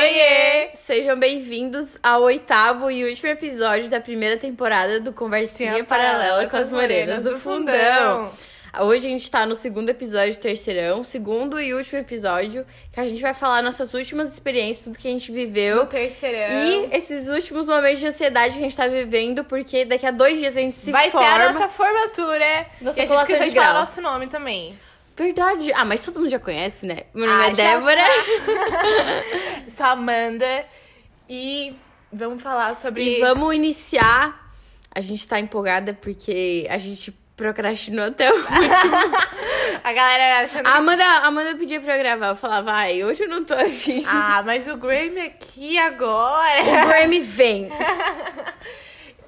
[0.00, 0.68] Oiê!
[0.76, 6.70] Sejam bem-vindos ao oitavo e último episódio da primeira temporada do Conversinha Paralela com as
[6.70, 8.30] Morenas do Fundão.
[8.80, 13.08] Hoje a gente tá no segundo episódio do terceirão, segundo e último episódio, que a
[13.08, 15.78] gente vai falar nossas últimas experiências, tudo que a gente viveu.
[15.78, 16.64] No terceirão.
[16.64, 20.38] E esses últimos momentos de ansiedade que a gente tá vivendo, porque daqui a dois
[20.38, 21.26] dias a gente se vai forma.
[21.26, 22.66] ser a nossa formatura.
[22.80, 23.80] Nossa e a gente de de falar grau.
[23.80, 24.78] nosso nome também.
[25.18, 25.72] Verdade.
[25.74, 26.98] Ah, mas todo mundo já conhece, né?
[27.12, 28.04] Meu nome Ah, é já Débora.
[29.64, 30.64] Eu sou a Amanda.
[31.28, 31.74] E
[32.12, 33.18] vamos falar sobre...
[33.18, 34.52] E vamos iniciar.
[34.94, 38.56] A gente tá empolgada porque a gente procrastinou até o último.
[39.84, 40.66] A galera achando...
[40.66, 42.28] A Amanda, a Amanda pedia pra eu gravar.
[42.28, 44.04] Eu falava, vai, hoje eu não tô afim.
[44.06, 46.62] Ah, mas o Grammy aqui agora...
[46.62, 47.68] O Grammy vem.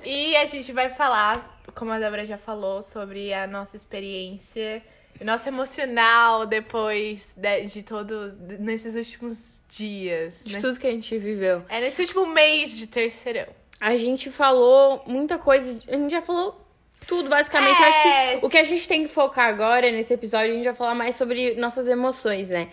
[0.03, 4.83] E a gente vai falar, como a Débora já falou, sobre a nossa experiência,
[5.25, 8.35] nosso emocional depois de, de todo.
[8.59, 10.43] nesses últimos dias.
[10.45, 10.61] De né?
[10.61, 11.65] tudo que a gente viveu.
[11.69, 13.47] É nesse último mês de terceirão.
[13.81, 15.79] A gente falou muita coisa.
[15.89, 16.67] A gente já falou
[17.07, 17.81] tudo, basicamente.
[17.83, 20.65] É, Acho que o que a gente tem que focar agora nesse episódio, a gente
[20.65, 22.69] vai falar mais sobre nossas emoções, né?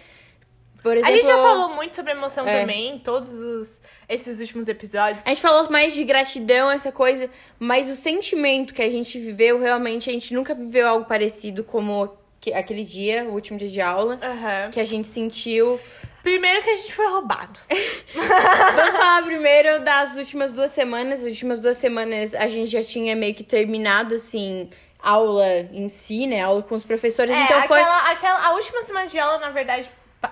[0.81, 1.13] Por exemplo.
[1.13, 2.61] a gente já falou muito sobre emoção É.
[2.61, 5.25] também, todos os, esses últimos episódios.
[5.25, 7.29] A gente falou mais de gratidão, essa coisa,
[7.59, 12.15] mas o sentimento que a gente viveu, realmente, a gente nunca viveu algo parecido como
[12.39, 14.71] que- aquele dia, o último dia de aula, Aham.
[14.71, 15.79] que a gente sentiu.
[16.23, 17.57] Primeiro que a gente foi roubado.
[18.13, 21.21] Vamos falar primeiro das últimas duas semanas.
[21.21, 26.27] As últimas duas semanas a gente já tinha meio que terminado, assim, aula em si,
[26.27, 26.41] né?
[26.41, 27.33] Aula com os professores.
[27.33, 27.79] É, então foi.
[27.79, 29.89] aquela, aquela, a última semana de aula, na verdade,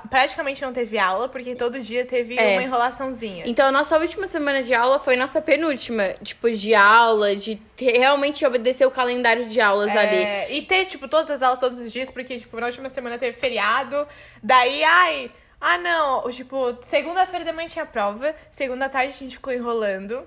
[0.10, 2.54] praticamente não teve aula, porque todo dia teve É.
[2.54, 3.44] uma enrolaçãozinha.
[3.48, 7.98] Então, a nossa última semana de aula foi nossa penúltima, tipo, de aula, de ter-
[7.98, 10.24] realmente obedecer o calendário de aulas ali.
[10.24, 13.18] É, e ter, tipo, todas as aulas todos os dias, porque, tipo, na última semana
[13.18, 14.08] teve feriado.
[14.42, 16.30] Daí, ai, ah, não.
[16.32, 18.36] Tipo, segunda-feira da manhã tinha prova.
[18.52, 20.25] Segunda tarde a gente ficou enrolando.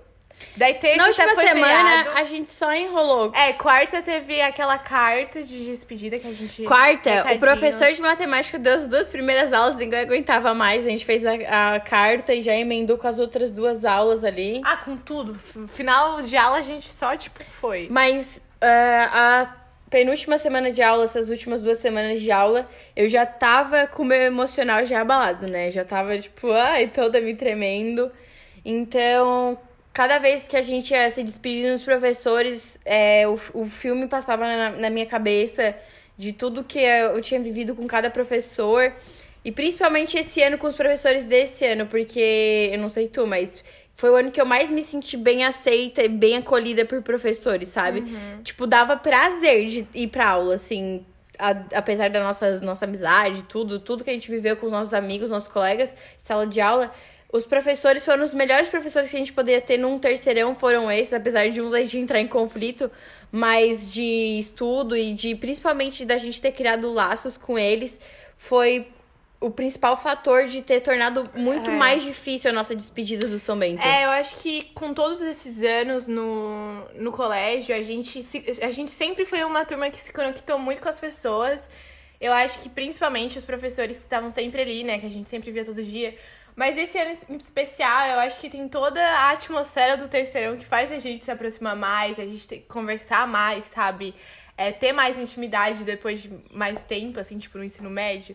[0.56, 2.10] Daí terça Na última semana, feriado.
[2.18, 3.32] a gente só enrolou.
[3.34, 6.64] É, quarta teve aquela carta de despedida que a gente.
[6.64, 10.84] Quarta, o professor de matemática deu as duas primeiras aulas, ninguém aguentava mais.
[10.84, 14.60] A gente fez a, a carta e já emendou com as outras duas aulas ali.
[14.64, 15.34] Ah, com tudo.
[15.68, 17.86] Final de aula a gente só, tipo, foi.
[17.90, 23.24] Mas ah, a penúltima semana de aula, essas últimas duas semanas de aula, eu já
[23.24, 25.70] tava com o meu emocional já abalado, né?
[25.70, 28.10] Já tava, tipo, ai, toda me tremendo.
[28.64, 29.58] Então,
[29.98, 34.44] cada vez que a gente ia se despedir dos professores, é, o, o filme passava
[34.46, 35.74] na, na minha cabeça
[36.16, 38.92] de tudo que eu tinha vivido com cada professor.
[39.44, 43.64] E principalmente esse ano com os professores desse ano, porque eu não sei tu, mas
[43.96, 47.68] foi o ano que eu mais me senti bem aceita e bem acolhida por professores,
[47.68, 48.00] sabe?
[48.44, 51.04] Tipo, dava prazer de ir pra aula, assim,
[51.36, 54.94] a- apesar da nossa, nossa amizade, tudo, tudo que a gente viveu com os nossos
[54.94, 56.92] amigos, nossos colegas, sala de aula.
[57.30, 61.12] Os professores foram os melhores professores que a gente poderia ter num terceirão, foram esses,
[61.12, 62.90] apesar de uns a gente entrar em conflito,
[63.30, 68.00] mas de estudo e de principalmente da gente ter criado laços com eles,
[68.38, 68.88] foi
[69.40, 71.74] o principal fator de ter tornado muito É.
[71.74, 73.86] mais difícil a nossa despedida do São Bento.
[73.86, 78.72] É, eu acho que com todos esses anos no, no colégio, a gente, se- a
[78.72, 81.62] gente sempre foi uma turma que se conectou muito com as pessoas.
[82.20, 84.98] Eu acho que principalmente os professores que estavam sempre ali, né?
[84.98, 86.16] Que a gente sempre via todo dia.
[86.58, 90.90] Mas esse ano especial, eu acho que tem toda a atmosfera do terceirão que faz
[90.90, 94.12] a gente se aproximar mais, a gente conversar mais, sabe?
[94.56, 98.34] É, ter mais intimidade depois de mais tempo, assim, tipo, no ensino médio.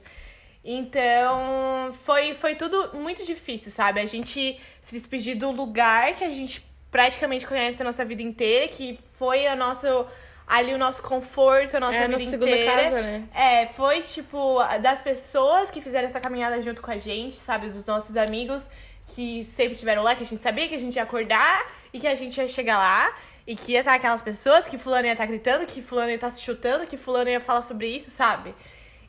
[0.64, 4.00] Então, foi, foi tudo muito difícil, sabe?
[4.00, 8.70] A gente se despedir do lugar que a gente praticamente conhece a nossa vida inteira,
[8.70, 10.08] que foi a nosso,
[10.48, 12.84] ali o nosso conforto, a nossa É vida nossa segunda inteira.
[12.84, 13.24] casa, né?
[13.34, 17.70] É, foi tipo das pessoas que fizeram essa caminhada junto com a gente, sabe?
[17.70, 18.70] Dos nossos amigos
[19.08, 22.08] que sempre tiveram lá, que a gente sabia que a gente ia acordar e que
[22.08, 23.16] a gente ia chegar lá.
[23.46, 26.32] E que ia estar aquelas pessoas, que fulano ia estar gritando, que fulano ia estar
[26.32, 28.56] se chutando, que fulano ia falar sobre isso, sabe?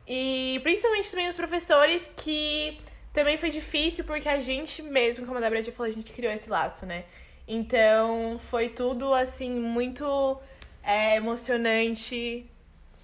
[0.08, 2.80] E principalmente também os professores, que
[3.12, 6.50] também foi difícil, porque a gente mesmo, como a já falou, a gente criou esse
[6.50, 7.04] laço, né?
[7.46, 10.36] Então foi tudo, assim, muito
[10.86, 12.46] é, emocionante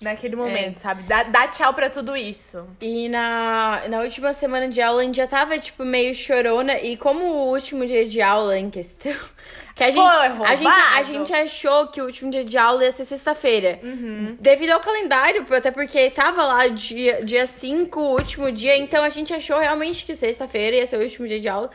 [0.01, 1.03] naquele momento, sabe?
[1.03, 2.67] Dá, dá tchau pra tudo isso.
[2.81, 6.79] E na, na última semana de aula a gente já tava, tipo, meio chorona.
[6.79, 9.15] E como o último dia de aula em questão.
[9.73, 10.07] Que a gente,
[10.47, 13.81] a gente, a gente achou que o último dia de aula ia ser sexta-feira.
[14.39, 18.77] Devido ao calendário, até porque tava lá dia 5, dia cinco, o último dia.
[18.77, 21.71] Então a gente achou realmente que sexta-feira ia ser o último dia de aula.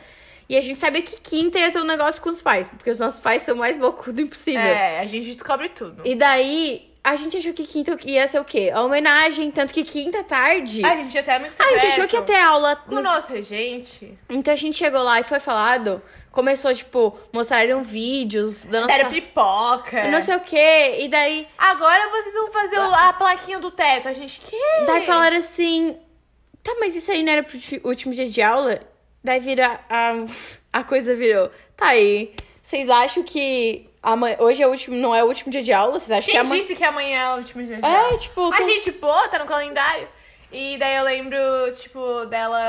[0.48, 2.70] E a gente sabia que quinta ia ter um negócio com os pais.
[2.76, 4.60] Porque os nossos pais são mais bocudo impossível.
[4.60, 6.02] É, a gente descobre tudo.
[6.04, 8.70] E daí, a gente achou que quinta ia ser o quê?
[8.72, 10.84] A homenagem, tanto que quinta tarde.
[10.84, 11.80] A gente ia ter amigo a secreto.
[11.80, 12.76] gente achou que ia ter aula.
[12.76, 14.16] Com o nosso regente.
[14.28, 16.00] Então a gente chegou lá e foi falado.
[16.30, 18.94] Começou, tipo, mostraram vídeos da nossa.
[18.94, 20.04] Deram pipoca.
[20.10, 20.98] Não sei o quê.
[21.00, 21.48] E daí.
[21.58, 24.06] Agora vocês vão fazer o- a plaquinha do teto.
[24.06, 24.56] A gente, que?
[24.86, 25.96] Daí falaram assim.
[26.62, 28.80] Tá, mas isso aí não era pro ti- último dia de aula?
[29.26, 29.80] Daí vira.
[29.90, 30.12] A,
[30.72, 31.50] a coisa virou.
[31.76, 32.32] Tá aí.
[32.62, 35.98] Vocês acham que amanhã, hoje é o último, não é o último dia de aula?
[35.98, 36.62] Vocês acham Quem que amanhã.
[36.62, 38.18] disse que amanhã é o último dia de É, aula?
[38.18, 40.06] tipo, A gente, pô, tá no calendário.
[40.52, 41.38] E daí eu lembro,
[41.76, 42.60] tipo, dela,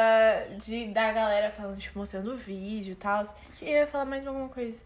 [0.65, 3.23] de, da galera falando, tipo, mostrando o vídeo e tal.
[3.61, 4.77] E eu ia falar mais alguma coisa.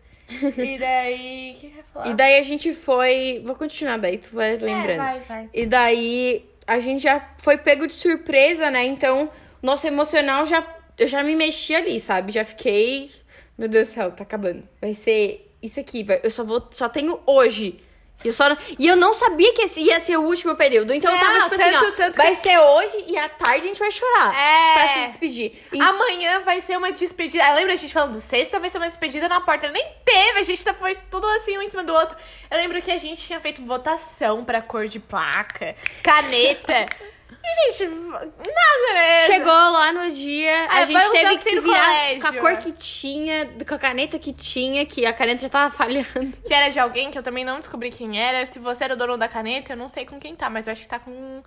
[0.57, 2.07] E daí, o que eu ia falar?
[2.09, 3.41] E daí a gente foi.
[3.45, 4.91] Vou continuar daí, tu vai lembrando.
[4.91, 5.49] É, vai, vai.
[5.53, 8.83] E daí a gente já foi pego de surpresa, né?
[8.83, 9.29] Então,
[9.61, 10.61] nosso emocional já.
[10.97, 12.31] Eu já me mexi ali, sabe?
[12.31, 13.11] Já fiquei.
[13.57, 14.67] Meu Deus do céu, tá acabando.
[14.79, 16.19] Vai ser isso aqui, vai.
[16.23, 16.67] Eu só vou.
[16.71, 17.79] Só tenho hoje.
[18.23, 20.93] E eu, só, e eu não sabia que esse ia ser o último período.
[20.93, 21.91] Então eu tava tipo assim, tanto- ó.
[21.95, 24.35] tanto vai que- ser hoje e à tarde a gente vai chorar.
[24.35, 24.73] É.
[24.75, 25.53] Pra se despedir.
[25.73, 27.43] E- Amanhã vai ser uma despedida.
[27.43, 28.59] Ah, Lembra a gente falando sexta?
[28.59, 29.69] Vai ser uma despedida na porta.
[29.69, 32.15] Nem teve, a gente tá- foi tudo assim um em cima do outro.
[32.51, 36.85] Eu lembro que a gente tinha feito votação pra cor de placa, caneta.
[37.43, 39.25] e, gente, nada, né?
[39.25, 43.49] Chegou lá no dia, a gente teve que se virar com a cor que tinha,
[43.67, 46.33] com a caneta que tinha, que a caneta já tava falhando.
[46.45, 48.45] Que era de alguém que eu também não descobri quem era.
[48.45, 50.73] Se você era o dono da caneta, eu não sei com quem tá, mas eu
[50.73, 51.41] acho que tá com.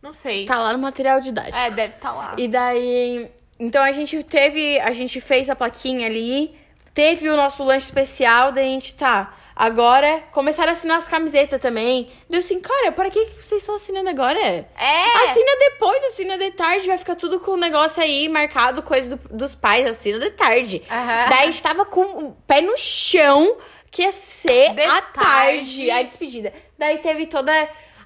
[0.00, 0.46] Não sei.
[0.46, 1.58] Tá lá no material didático.
[1.58, 2.34] É, deve tá lá.
[2.38, 3.30] E daí.
[3.58, 4.78] Então a gente teve.
[4.80, 6.54] A gente fez a plaquinha ali.
[6.92, 9.34] Teve o nosso lanche especial, daí a gente tá.
[9.54, 12.10] Agora começaram a assinar as camisetas também.
[12.28, 14.38] Deu assim, cara, para que vocês estão assinando agora?
[14.40, 14.66] É!
[15.28, 19.36] Assina depois, assina de tarde, vai ficar tudo com o negócio aí marcado, coisa do-
[19.36, 20.82] dos pais, assina de tarde.
[20.90, 21.28] Aham.
[21.28, 23.56] Daí a gente tava com o pé no chão,
[23.90, 25.12] que ia ser De à tarde.
[25.12, 26.52] tarde, a despedida.
[26.78, 27.52] Daí teve toda.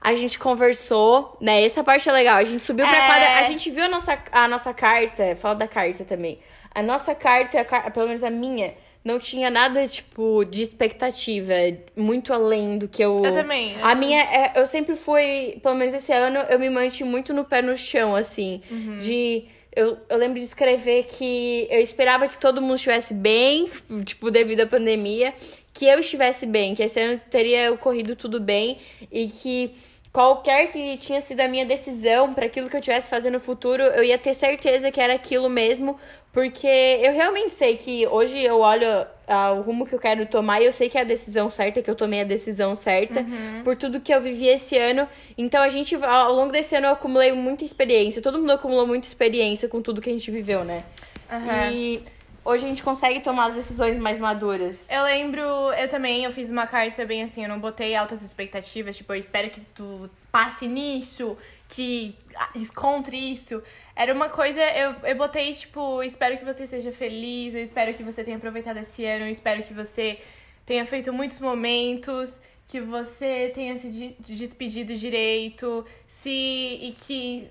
[0.01, 1.65] A gente conversou, né?
[1.65, 2.37] Essa parte é legal.
[2.37, 3.07] A gente subiu pra É.
[3.07, 6.39] quadra, a gente viu a nossa, a nossa carta, fala da carta também.
[6.75, 8.75] A nossa carta, a car- pelo menos a minha,
[9.05, 11.53] não tinha nada, tipo, de expectativa,
[11.97, 13.23] muito além do que eu.
[13.25, 16.71] Eu também, eu A minha, é, eu sempre fui, pelo menos esse ano, eu me
[16.71, 18.63] mantive muito no pé no chão, assim.
[18.71, 18.99] Uhum.
[18.99, 19.45] De.
[19.77, 23.69] Eu, eu lembro de escrever que eu esperava que todo mundo estivesse bem,
[24.05, 25.35] tipo, devido à pandemia,
[25.73, 28.79] que eu estivesse bem, que esse ano teria ocorrido tudo bem
[29.11, 29.75] e que
[30.15, 33.83] qualquer que tinha sido a minha decisão para aquilo que eu tivesse fazendo no futuro,
[33.83, 35.99] eu ia ter certeza que era aquilo mesmo,
[36.33, 36.69] porque
[37.03, 38.87] eu realmente sei que hoje eu olho
[39.27, 41.83] ah, o rumo que eu quero tomar e eu sei que é a decisão certa,
[41.83, 43.27] que eu tomei a decisão certa
[43.65, 45.09] por tudo que eu vivi esse ano.
[45.37, 48.23] Então a gente, ao longo desse ano, eu acumulei muita experiência.
[48.23, 50.85] Todo mundo acumulou muita experiência com tudo que a gente viveu, né?
[51.29, 51.73] Aham.
[51.73, 52.03] E
[52.45, 54.89] hoje a gente consegue tomar as decisões mais maduras.
[54.91, 58.97] Eu lembro, eu também, eu fiz uma carta bem assim, eu não botei altas expectativas,
[58.97, 61.37] tipo, eu espero que tu passe nisso,
[61.69, 62.17] que
[62.55, 63.63] encontre isso.
[63.97, 68.03] Era uma coisa, eu, eu botei, tipo, espero que você seja feliz, eu espero que
[68.03, 70.19] você tenha aproveitado esse ano, eu espero que você
[70.67, 72.33] tenha feito muitos momentos,
[72.67, 77.49] que você tenha se de- despedido direito, se e que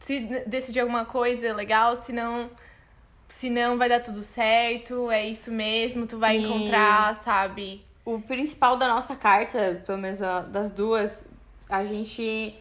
[0.00, 2.50] se decidir alguma coisa legal, se não
[3.28, 7.84] se não vai dar tudo certo, é isso mesmo, tu vai E- encontrar, sabe?
[8.04, 10.18] O principal da nossa carta, pelo menos
[10.50, 11.26] das duas,
[11.68, 12.54] a gente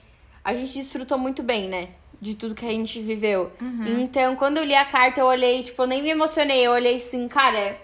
[0.44, 1.90] a gente desfrutou muito bem, né?
[2.22, 3.52] De tudo que a gente viveu.
[3.86, 6.96] Então, quando eu li a carta, eu olhei, tipo, eu nem me emocionei, eu olhei
[6.98, 7.78] assim, cara,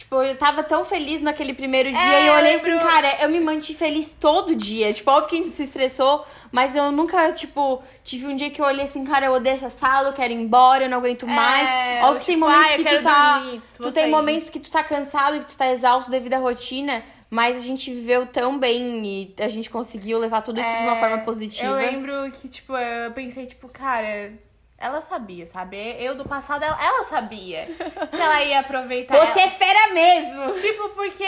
[0.00, 2.86] Tipo, eu tava tão feliz naquele primeiro dia É, e eu olhei eu lembro- assim,
[2.88, 4.94] cara, eu me mantive feliz todo dia.
[4.94, 8.62] Tipo, óbvio que a gente se estressou, mas eu nunca, tipo, tive um dia que
[8.62, 11.26] eu olhei assim, cara, eu odeio essa sala, eu quero ir embora, eu não aguento
[11.26, 11.68] mais.
[11.68, 13.38] É, óbvio que tem tipo, momentos ah, que tu tá.
[13.38, 16.38] dormir, tu tem momentos que tu tá cansado e que tu tá exausto devido à
[16.38, 17.02] rotina.
[17.28, 20.96] Mas a gente viveu tão bem e a gente conseguiu levar tudo isso de uma
[20.96, 21.68] É, forma positiva.
[21.68, 24.32] Eu lembro que, tipo, eu pensei, tipo, cara,
[24.80, 25.76] ela sabia, sabe?
[26.02, 29.14] Eu do passado, ela, ela sabia que ela ia aproveitar.
[29.26, 30.50] Você é fera mesmo!
[30.58, 31.24] Tipo, porque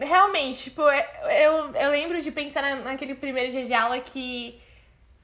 [0.00, 4.60] realmente, tipo, eu, eu lembro de pensar na- naquele primeiro dia de aula que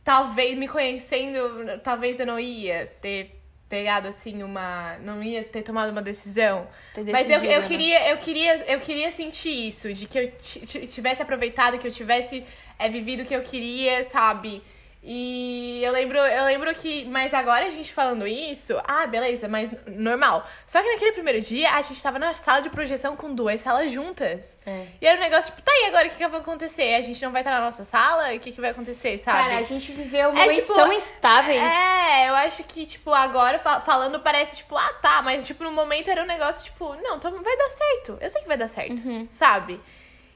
[0.04, 3.34] talvez me conhecendo, talvez eu não ia ter
[3.68, 4.96] pegado assim uma.
[5.00, 6.66] não ia ter tomado uma decisão.
[6.94, 7.68] Ter Mas eu, decidido, eu né?
[7.68, 11.86] queria, eu queria, eu queria sentir isso, de que eu ti- ti- tivesse aproveitado, que
[11.86, 12.44] eu tivesse
[12.78, 14.62] é, vivido o que eu queria, sabe?
[15.00, 19.70] E eu lembro, eu lembro que, mas agora a gente falando isso, ah, beleza, mas
[19.86, 20.44] normal.
[20.66, 23.92] Só que naquele primeiro dia a gente tava na sala de projeção com duas salas
[23.92, 24.58] juntas.
[24.66, 24.86] É.
[25.00, 26.94] E era um negócio tipo, tá aí agora o que, que vai acontecer?
[26.96, 28.34] A gente não vai estar na nossa sala?
[28.34, 29.38] O que, que vai acontecer, sabe?
[29.38, 31.62] Cara, a gente viveu É, momentos tipo, tão instáveis.
[31.62, 35.70] É, eu acho que, tipo, agora fa- falando parece, tipo, ah, tá, mas, tipo, no
[35.70, 38.18] momento era um negócio, tipo, não, então vai dar certo.
[38.20, 39.28] Eu sei que vai dar certo, Uhum.
[39.30, 39.80] sabe?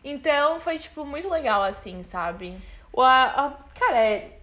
[0.05, 2.57] Então foi, tipo, muito legal, assim, sabe?
[2.93, 4.39] O, a, a- cara, é,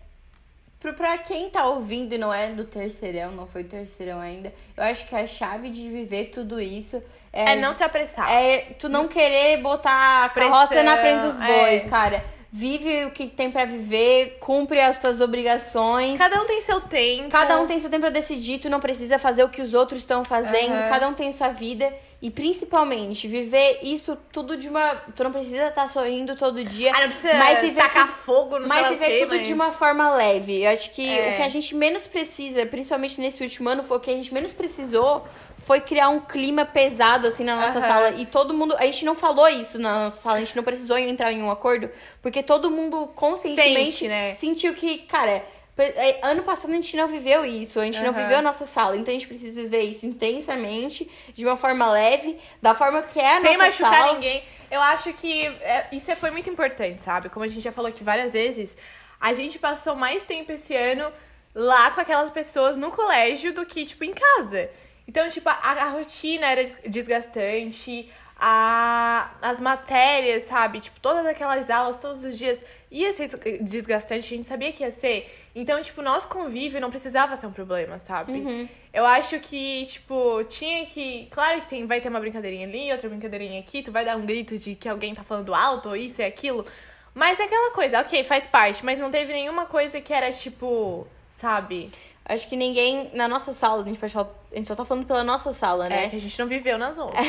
[0.80, 5.06] pra quem tá ouvindo e não é do terceirão, não foi terceirão ainda, eu acho
[5.08, 8.32] que a chave de viver tudo isso é, É não se apressar.
[8.32, 11.90] é tu não querer botar a carroça Pressão, na frente dos bois, é.
[11.90, 12.24] cara.
[12.52, 16.18] Vive o que tem pra viver, cumpre as tuas obrigações.
[16.18, 17.30] Cada um tem seu tempo.
[17.30, 20.00] Cada um tem seu tempo pra decidir, tu não precisa fazer o que os outros
[20.00, 20.90] estão fazendo, Aham.
[20.90, 21.94] cada um tem sua vida.
[22.22, 24.94] E principalmente, viver isso tudo de uma.
[25.16, 26.92] Tu não precisa estar sorrindo todo dia.
[26.94, 29.54] Ah, não precisa mas viver tacar tudo- fogo no mas viver quê, tudo mas- de
[29.54, 30.64] uma forma leve.
[30.64, 31.32] Eu acho que É.
[31.32, 34.34] o que a gente menos precisa, principalmente nesse último ano, foi o que a gente
[34.34, 35.26] menos precisou
[35.60, 37.88] foi criar um clima pesado assim na nossa Aham.
[37.88, 38.10] sala.
[38.12, 38.76] E todo mundo.
[38.78, 41.52] A gente não falou isso na nossa sala, a gente não precisou entrar em um
[41.52, 41.90] acordo,
[42.22, 44.34] porque todo mundo conscientemente Sente, né?
[44.34, 45.44] sentiu que, cara.
[45.78, 48.22] é, Ano passado a gente não viveu isso, a gente não Aham.
[48.22, 52.38] viveu a nossa sala, então a gente precisa viver isso intensamente, de uma forma leve,
[52.62, 54.14] da forma que é a Sem nossa machucar sala.
[54.14, 54.44] ninguém.
[54.70, 57.30] Eu acho que é, isso foi muito importante, sabe?
[57.30, 58.78] Como a gente já falou aqui várias vezes,
[59.20, 61.12] a gente passou mais tempo esse ano
[61.56, 64.70] lá com aquelas pessoas no colégio do que, tipo, em casa.
[65.10, 70.80] Então, tipo, a, a rotina era des- desgastante, a, as matérias, sabe?
[70.80, 74.84] Tipo, todas aquelas aulas, todos os dias, ia ser des- desgastante, a gente sabia que
[74.84, 75.50] ia ser.
[75.56, 78.34] Então, tipo, nosso convívio não precisava ser um problema, sabe?
[78.34, 78.70] Uhum.
[78.94, 81.28] Eu acho que, tipo, tinha que.
[81.32, 84.26] Claro que tem, vai ter uma brincadeirinha ali, outra brincadeirinha aqui, tu vai dar um
[84.28, 86.68] grito de que alguém tá falando alto, ou isso e aquilo.
[87.16, 91.08] Mas é aquela coisa, ok, faz parte, mas não teve nenhuma coisa que era, tipo,
[91.38, 91.90] sabe?
[92.30, 95.06] Acho que ninguém na nossa sala, a gente pode falar, a gente só tá falando
[95.06, 96.06] pela nossa sala, né?
[96.06, 97.26] É, que a gente não viveu nas outras.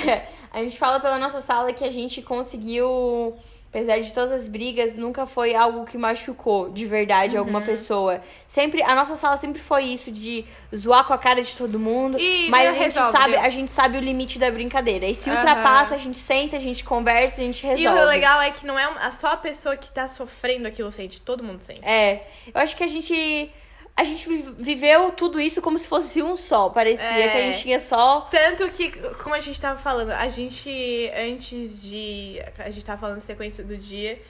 [0.52, 3.34] a gente fala pela nossa sala que a gente conseguiu,
[3.70, 7.40] apesar de todas as brigas, nunca foi algo que machucou de verdade Uhum.
[7.40, 8.20] alguma pessoa.
[8.46, 10.44] Sempre, a nossa sala sempre foi isso de
[10.76, 13.70] zoar com a cara de todo mundo, E mas a gente resolve, sabe, a gente
[13.70, 15.06] sabe o limite da brincadeira.
[15.06, 15.38] E se Aham.
[15.38, 17.98] ultrapassa, a gente senta, a gente conversa, a gente resolve.
[17.98, 21.22] E o legal é que não é só a pessoa que tá sofrendo aquilo sente,
[21.22, 21.80] todo mundo sente.
[21.88, 23.50] É, eu acho que a gente
[23.96, 27.28] a gente vi- viveu tudo isso como se fosse um só, parecia É.
[27.28, 28.90] que a gente tinha só Tanto que,
[29.22, 32.40] como a gente tava falando, a gente, antes de.
[32.58, 34.20] A gente tava falando sequência do dia.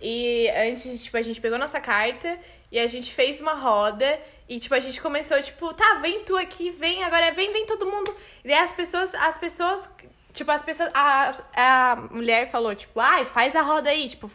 [0.00, 2.38] E antes, tipo, a gente pegou nossa carta
[2.70, 4.18] e a gente fez uma roda.
[4.48, 7.84] E, tipo, a gente começou, tipo, tá, vem tu aqui, vem, agora vem, vem todo
[7.84, 8.14] mundo.
[8.44, 9.80] E as pessoas, as pessoas,
[10.32, 10.88] tipo, as pessoas.
[10.94, 14.30] A, a mulher falou, tipo, ai, faz a roda aí, tipo,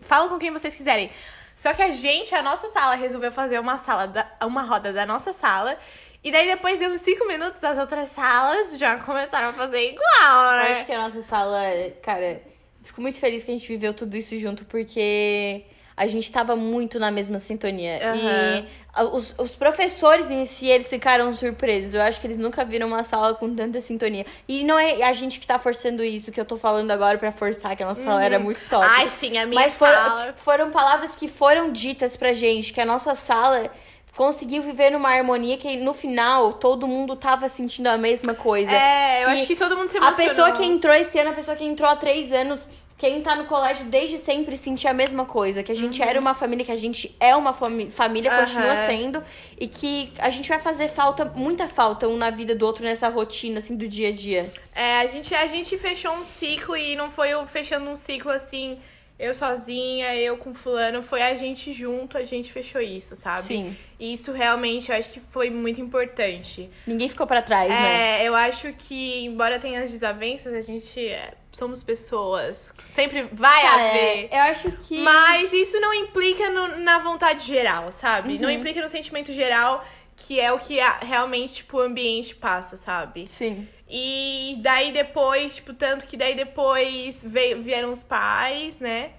[0.00, 1.10] fala com quem vocês quiserem.
[1.58, 5.04] Só que a gente, a nossa sala, resolveu fazer uma sala, da, uma roda da
[5.04, 5.76] nossa sala.
[6.22, 10.52] E daí depois deu uns 5 minutos das outras salas, já começaram a fazer igual,
[10.52, 10.70] Eu né?
[10.70, 11.60] acho que a nossa sala,
[12.00, 12.40] cara,
[12.84, 15.64] fico muito feliz que a gente viveu tudo isso junto, porque
[15.96, 18.08] a gente tava muito na mesma sintonia.
[18.08, 18.16] Aham.
[18.60, 18.68] E
[19.04, 21.94] os, os professores em si, eles ficaram surpresos.
[21.94, 24.24] Eu acho que eles nunca viram uma sala com tanta sintonia.
[24.46, 27.32] E não é a gente que tá forçando isso, que eu tô falando agora pra
[27.32, 28.84] forçar, que a nossa sala era muito top.
[28.84, 28.92] Uhum.
[28.92, 30.34] Ai, sim, a minha Mas foram, sala.
[30.36, 33.70] foram palavras que foram ditas pra gente, que a nossa sala
[34.16, 38.72] conseguiu viver numa harmonia que no final todo mundo tava sentindo a mesma coisa.
[38.72, 40.28] É, eu acho que todo mundo se a emocionou.
[40.28, 42.66] pessoa que entrou esse ano, a pessoa que entrou há três anos,
[42.98, 45.62] quem tá no colégio desde sempre sentia a mesma coisa.
[45.62, 48.70] Que a gente era uma família, que a gente é uma fami família, continua Uhum.
[48.72, 48.86] Aham.
[48.86, 49.24] sendo.
[49.58, 53.08] E que a gente vai fazer falta, muita falta um na vida do outro nessa
[53.08, 54.52] rotina, assim, do dia a dia.
[54.74, 58.32] É, a gente, a gente fechou um ciclo e não foi eu fechando um ciclo
[58.32, 58.78] assim,
[59.18, 63.42] eu sozinha, eu com fulano, foi a gente junto, a gente fechou isso, sabe?
[63.42, 63.76] Sim.
[63.98, 66.70] E isso realmente eu acho que foi muito importante.
[66.86, 68.22] Ninguém ficou pra trás, né?
[68.22, 72.72] É, eu acho que, embora tenha as desavenças, a gente é, somos pessoas.
[72.86, 74.28] Sempre vai Cara, haver.
[74.30, 74.98] eu acho que.
[74.98, 78.34] Mas isso não implica no- na vontade geral, sabe?
[78.34, 78.40] Uhum.
[78.42, 79.84] Não implica no sentimento geral,
[80.16, 83.26] que é o que a- realmente, tipo, o ambiente passa, sabe?
[83.26, 83.66] Sim.
[83.88, 89.10] E daí depois, tipo, tanto que daí depois veio, vieram os pais, né?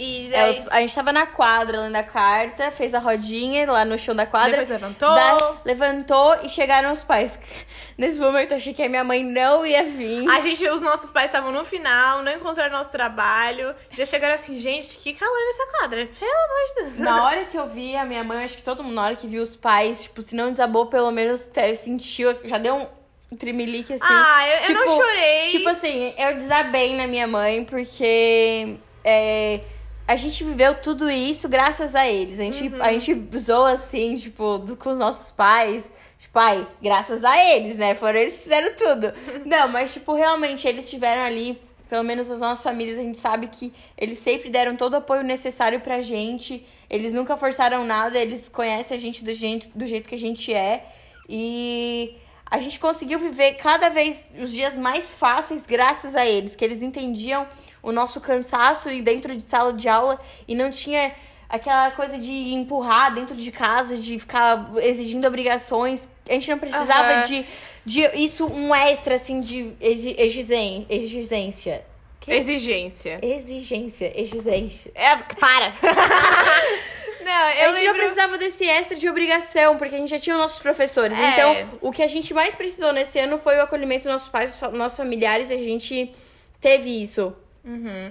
[0.00, 3.68] E É, daí os- a gente tava na quadra lendo a carta, fez a rodinha
[3.70, 4.52] lá no chão da quadra.
[4.52, 5.12] depois levantou.
[5.12, 7.36] Da- levantou e chegaram os pais.
[7.98, 10.26] Nesse momento eu achei que a minha mãe não ia vir.
[10.30, 13.74] A gente, os nossos pais estavam no final, não encontraram nosso trabalho.
[13.90, 16.98] Já chegaram assim, gente, que calor nessa quadra, pelo amor de Deus.
[17.00, 19.26] Na hora que eu vi a minha mãe, acho que todo mundo, na hora que
[19.26, 22.97] viu os pais, tipo, se não desabou, pelo menos sentiu, já deu um
[23.36, 24.04] trimelique assim.
[24.08, 25.48] ah, eu, eu não Tipo- chorei.
[25.50, 29.60] Tipo assim, eu desabei na minha mãe porque é,
[30.06, 32.40] a gente viveu tudo isso graças a eles.
[32.40, 32.82] A gente, Uhum.
[32.82, 35.90] a gente zoa assim, tipo, do- com os nossos pais.
[36.18, 37.94] Tipo, ai, graças a eles, né?
[37.94, 39.12] Foram eles que fizeram tudo.
[39.46, 43.46] Não, mas, tipo, realmente, eles estiveram ali, pelo menos nas nossas famílias, a gente sabe
[43.46, 46.66] que eles sempre deram todo o apoio necessário pra gente.
[46.90, 50.52] Eles nunca forçaram nada, eles conhecem a gente do jeito, do jeito que a gente
[50.52, 50.84] é.
[51.28, 52.16] E
[52.50, 56.82] a gente conseguiu viver cada vez os dias mais fáceis graças a eles, que eles
[56.82, 57.46] entendiam
[57.82, 61.12] o nosso cansaço e dentro de sala de aula e não tinha
[61.48, 66.08] aquela coisa de empurrar dentro de casa, de ficar exigindo obrigações.
[66.28, 67.22] A gente não precisava Aham.
[67.26, 67.46] de,
[67.84, 70.86] de isso, um extra, assim, de exi- exigência.
[70.90, 71.84] Exigência.
[72.20, 72.32] Que?
[72.32, 73.18] Exigência.
[73.22, 74.90] Exigência, exigência.
[74.94, 75.72] É, para!
[77.28, 77.98] não, A eu gente não lembro...
[77.98, 81.16] precisava desse extra de obrigação, porque a gente já tinha os nossos professores.
[81.16, 81.32] É.
[81.32, 84.58] Então, o que a gente mais precisou nesse ano foi o acolhimento dos nossos pais,
[84.58, 86.14] dos nossos familiares, e a gente
[86.60, 87.36] teve isso.
[87.64, 88.10] Uhum.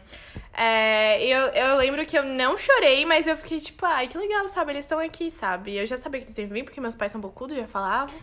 [0.59, 4.47] É, eu, eu lembro que eu não chorei, mas eu fiquei tipo, ai, que legal,
[4.47, 4.71] sabe?
[4.71, 5.75] Eles estão aqui, sabe?
[5.75, 8.15] Eu já sabia que eles têm que vir, porque meus pais são bocudos, já falavam.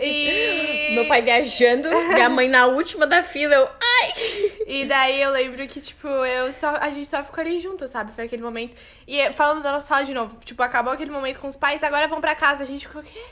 [0.00, 0.90] E...
[0.94, 3.64] Meu pai viajando, minha mãe na última da fila, eu.
[3.66, 4.12] Ai!
[4.64, 8.12] E daí eu lembro que, tipo, eu só, a gente só ficou ali junto, sabe?
[8.12, 8.76] Foi aquele momento.
[9.04, 11.82] E eh, falando da nossa sala de novo, tipo, acabou aquele momento com os pais,
[11.82, 12.62] agora vão pra casa.
[12.62, 13.24] A gente ficou o quê?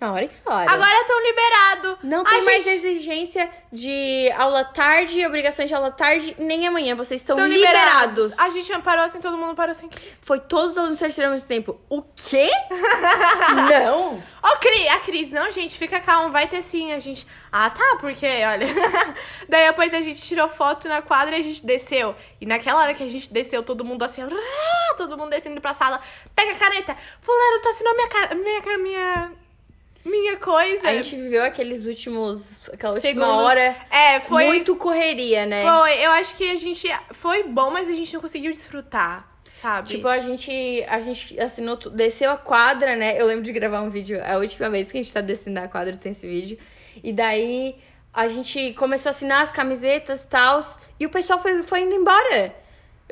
[0.00, 0.72] Na hora que falaram.
[0.72, 1.96] Agora estão liberados.
[2.02, 6.96] Não tem mais gente- exigência de aula tarde, obrigações de aula tarde, nem amanhã.
[6.96, 8.38] Vocês estão Tão liberados.
[8.38, 9.90] A gente parou assim, todo mundo parou assim.
[10.22, 11.78] Foi todos os alunos terceiro ao mesmo tempo.
[11.90, 12.48] O quê?
[13.70, 14.14] não!
[14.42, 16.92] Ô, Cris, a Cris, não, gente, fica calmo, vai ter sim.
[16.92, 18.66] A gente, ah, tá, porque, olha.
[19.48, 22.14] Daí depois a gente tirou foto na quadra e a gente desceu.
[22.40, 24.22] E naquela hora que a gente desceu, todo mundo assim,
[24.96, 26.00] todo mundo descendo pra sala.
[26.34, 26.96] Pega a caneta.
[27.20, 29.32] Fulano, tu assinou minha, minha, minha,
[30.04, 30.88] minha coisa.
[30.88, 32.68] A gente viveu aqueles últimos.
[32.72, 33.44] aquela última Segundos.
[33.44, 33.76] hora.
[33.90, 34.46] É, foi.
[34.46, 35.62] Muito correria, né?
[35.62, 36.88] Foi, eu acho que a gente.
[37.12, 39.28] Foi bom, mas a gente não conseguiu desfrutar,
[39.60, 39.88] sabe?
[39.88, 43.20] Tipo, a gente, a gente assinou, desceu a quadra, né?
[43.20, 45.68] Eu lembro de gravar um vídeo, a última vez que a gente tá descendo a
[45.68, 46.58] quadra tem esse vídeo.
[47.02, 47.76] E daí
[48.12, 50.60] a gente começou a assinar as camisetas e tal.
[50.98, 52.54] E o pessoal foi, foi indo embora.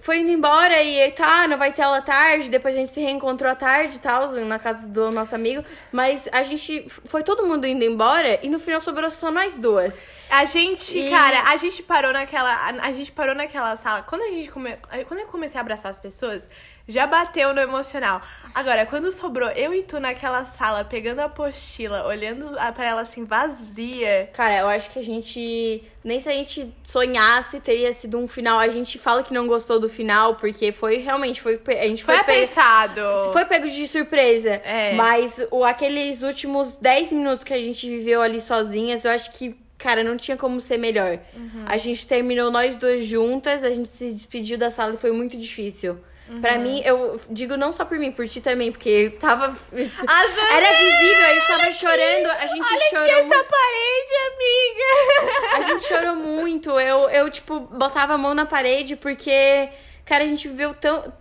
[0.03, 2.51] Foi indo embora e tá, não vai ter aula tarde.
[2.51, 5.65] Depois a gente se reencontrou à tarde e tal, na casa do nosso amigo.
[5.93, 6.87] Mas a gente.
[7.05, 10.05] Foi todo mundo indo embora e no final sobrou só nós duas.
[10.31, 12.51] A gente, E- cara, a gente parou naquela.
[12.53, 14.03] A, a gente parou naquela sala.
[14.03, 14.77] Quando a gente come,
[15.07, 16.47] Quando eu comecei a abraçar as pessoas,
[16.89, 18.21] já bateu no emocional.
[18.55, 23.03] Agora, quando sobrou eu e tu naquela sala, pegando a apostila, olhando a- pra ela
[23.03, 24.31] assim, vazia.
[24.33, 25.85] Cara, eu acho que a gente.
[26.03, 28.59] Nem se a gente sonhasse, teria sido um final.
[28.59, 31.41] A gente fala que não gostou do final, porque foi realmente.
[31.41, 32.39] Foi, a gente Foi foi, pego.
[32.39, 33.01] apressado.
[33.33, 34.51] Foi pego de surpresa.
[34.65, 34.95] É.
[34.95, 39.55] Mas o, aqueles últimos 10 minutos que a gente viveu ali sozinhas, eu acho que,
[39.77, 41.19] cara, não tinha como ser melhor.
[41.37, 41.65] Uhum.
[41.67, 45.37] A gente terminou nós duas juntas, a gente se despediu da sala e foi muito
[45.37, 45.99] difícil.
[46.29, 46.41] Uhum.
[46.43, 49.47] Pra mim, eu digo não só por mim, por ti também, porque tava.
[49.47, 49.73] As
[50.53, 55.57] Era visível, a gente tava chorando, a gente Olha aqui chorou essa parede, amiga.
[55.57, 56.71] a gente chorou muito.
[56.79, 59.69] Eu, eu, tipo, botava a mão na parede porque,
[60.05, 61.13] cara, a gente viveu tão,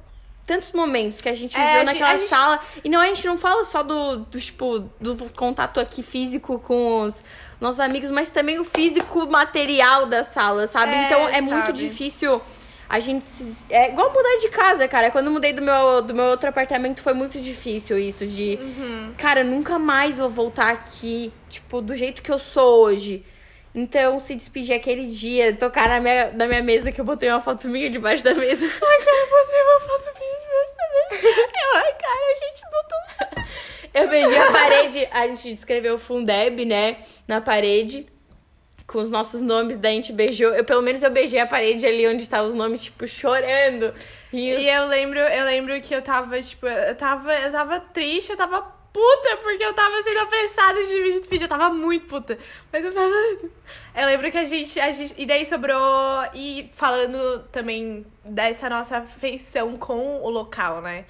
[0.46, 2.60] tantos momentos que a gente É, viveu gente- naquela a gente- sala.
[2.84, 7.04] E não, a gente não fala só do, do, tipo, do contato aqui físico com
[7.04, 7.24] os
[7.60, 10.94] nossos amigos, mas também o físico material da sala, sabe?
[10.94, 11.80] É, então é muito sabe?
[11.80, 12.42] difícil.
[12.90, 13.26] A gente.
[13.26, 15.12] se- É igual mudar de casa, cara.
[15.12, 18.58] Quando eu mudei do meu, do meu outro apartamento, foi muito difícil isso de.
[18.62, 19.14] Uhum.
[19.18, 23.26] Cara, nunca mais vou voltar aqui, tipo, do jeito que eu sou hoje.
[23.76, 27.42] Então, se despedir aquele dia, tocar na minha, na minha mesa, que eu botei uma
[27.42, 28.66] foto minha debaixo da mesa.
[28.82, 31.52] Ai, cara, eu botei uma foto minha debaixo da mesa.
[31.54, 33.44] Eu, ai, cara, a gente botou.
[33.94, 36.98] Eu beijei a parede, a gente escreveu Fundeb, né,
[37.28, 38.06] na parede,
[38.88, 40.54] com os nossos nomes, daí a gente beijou.
[40.54, 43.94] Eu, pelo menos eu beijei a parede ali onde estavam os nomes, tipo, chorando.
[44.32, 47.80] E, os- E eu lembro, eu lembro que eu tava, tipo, eu tava, eu tava
[47.82, 48.62] triste, eu tava
[48.94, 51.44] puta, porque eu tava sendo apressada de me despedir.
[51.44, 52.38] Eu tava muito puta.
[52.72, 53.12] Mas eu tava.
[53.96, 54.80] Eu lembro que a gente.
[54.80, 55.78] A gente e daí sobrou.
[56.34, 61.06] E falando também dessa nossa afeição com o local, né?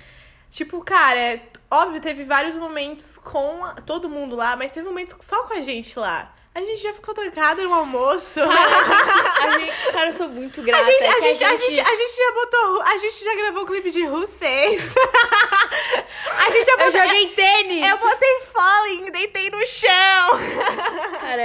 [0.49, 5.53] Tipo, cara, óbvio, teve vários momentos com todo mundo lá, mas teve momentos só com
[5.53, 6.33] a gente lá.
[6.58, 8.39] A gente já ficou trancada no almoço.
[8.41, 10.82] a gente, cara, eu sou muito grata.
[10.82, 12.82] A gente, a, gente, a, gente, a gente já botou.
[12.82, 14.96] A gente já gravou um clipe de Says.
[16.36, 16.86] a gente já botou.
[16.86, 17.88] Eu joguei tênis!
[17.88, 20.39] Eu botei falling, deitei no chão.
[21.22, 21.43] Cara,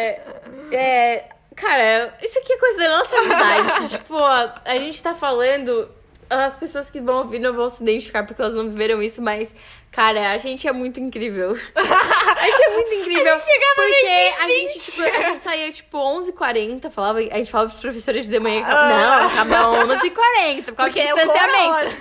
[0.72, 1.29] é.
[1.57, 3.88] Cara, isso aqui é coisa da nossa amizade.
[3.90, 5.90] tipo, a gente tá falando.
[6.31, 9.55] As pessoas que vão ouvir não vão se identificar porque elas não viveram isso, mas,
[9.92, 11.50] cara, a gente é muito incrível.
[11.76, 13.35] a gente é muito incrível.
[13.35, 17.50] A gente chegava porque a gente, tipo, a gente saía, tipo, 11h40, falava, a gente
[17.50, 18.64] falava pros professores de manhã.
[18.66, 18.88] Ah.
[18.88, 21.96] Não, acaba 11h40, por causa Porque do é distanciamento.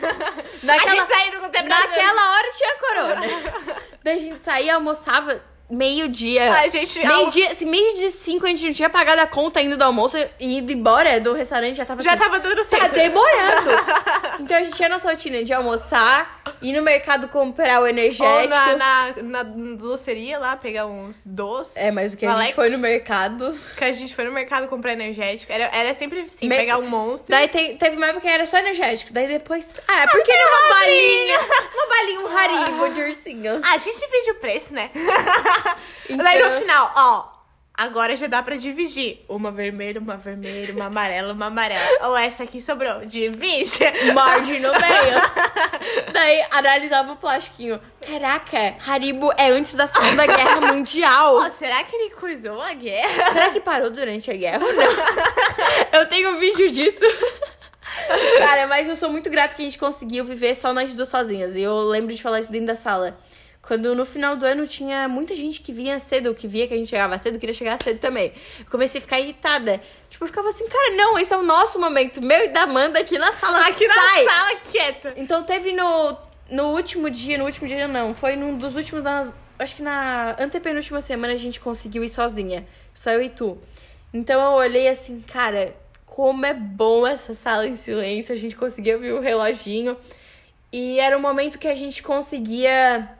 [0.63, 3.75] Naquela, A gente saindo com o Naquela hora tinha corona.
[4.03, 6.51] Daí a gente saía, almoçava meio-dia.
[6.53, 7.05] A gente.
[7.05, 10.17] Meio-dia, assim, meio de cinco a gente não tinha pagado a conta ainda do almoço
[10.39, 12.93] e ido embora do restaurante já tava Já assim, tava dando Tá certo.
[12.93, 13.71] demorando.
[14.41, 18.49] então a gente tinha nossa rotina de almoçar, ir no mercado comprar o Ou energético.
[18.49, 21.75] na, na, na doceria lá, pegar uns doces.
[21.77, 22.47] É, mas o que a Alex.
[22.47, 23.57] gente foi no mercado.
[23.77, 25.51] Que a gente foi no mercado comprar energético.
[25.51, 27.29] Era, era sempre assim, pegar um monstro.
[27.31, 29.11] Daí te- teve uma época que era só energético.
[29.13, 29.73] Daí depois.
[29.87, 31.39] Ah, por que não uma balinha?
[31.73, 33.61] Uma balinha, um haribo de ursinho.
[33.63, 34.89] Ah, a gente divide o preço, né?
[36.09, 37.31] Então- Daí no final, ó.
[37.73, 39.25] Agora já dá pra dividir.
[39.29, 42.07] Uma vermelha, uma vermelha, uma amarela, uma amarela.
[42.09, 43.05] Ou essa aqui sobrou.
[43.05, 43.79] Divide.
[44.13, 45.21] Morde no meio.
[46.13, 47.79] Daí analisava o plastiquinho.
[48.05, 51.37] Caraca, Haribo é antes da Segunda Guerra Mundial.
[51.37, 53.31] Ó, será que ele coisou a guerra?
[53.31, 54.91] Será que parou durante a guerra ou não?
[55.99, 57.05] Eu tenho um vídeo disso.
[58.39, 61.55] Cara, mas eu sou muito grata que a gente conseguiu viver só nós duas sozinhas.
[61.55, 63.17] E eu lembro de falar isso dentro da sala.
[63.61, 66.77] Quando no final do ano tinha muita gente que vinha cedo, que via que a
[66.77, 68.33] gente chegava cedo, queria chegar cedo também.
[68.59, 69.79] Eu comecei a ficar irritada.
[70.09, 72.21] Tipo, eu ficava assim, cara, não, esse é o nosso momento.
[72.21, 73.67] Meu e da Amanda aqui na sala.
[73.67, 74.23] Aqui sai.
[74.23, 75.13] na sala, quieta.
[75.15, 76.17] Então teve no,
[76.49, 79.03] no último dia, no último dia não, foi num dos últimos,
[79.57, 83.59] acho que na antepenúltima semana a gente conseguiu ir sozinha, só eu e tu.
[84.11, 88.95] Então eu olhei assim, cara, como é bom essa sala em silêncio, a gente conseguia
[88.95, 89.95] ouvir o reloginho.
[90.73, 93.17] E era um momento que a gente conseguia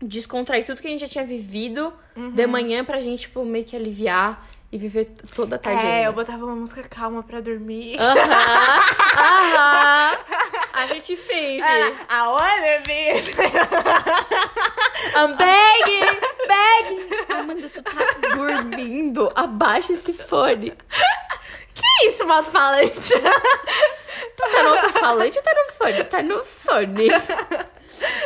[0.00, 1.92] descontrair tudo que a gente já tinha vivido
[2.34, 5.86] de manhã pra gente, tipo, meio que aliviar e viver toda a tarde.
[5.86, 7.96] É, eu botava uma música calma pra dormir.
[7.98, 8.80] Aham,
[9.16, 10.18] aham.
[10.72, 11.64] A gente finge.
[11.64, 13.22] Ela, I wanna be.
[15.16, 17.08] I'm begging, begging.
[17.32, 19.32] Amanda, tu tá dormindo.
[19.34, 20.74] Abaixa esse fone.
[21.74, 23.14] Que isso, malto-falante?
[24.36, 26.04] Tu tá no alto-falante ou tá no fone?
[26.04, 27.08] Tá no fone.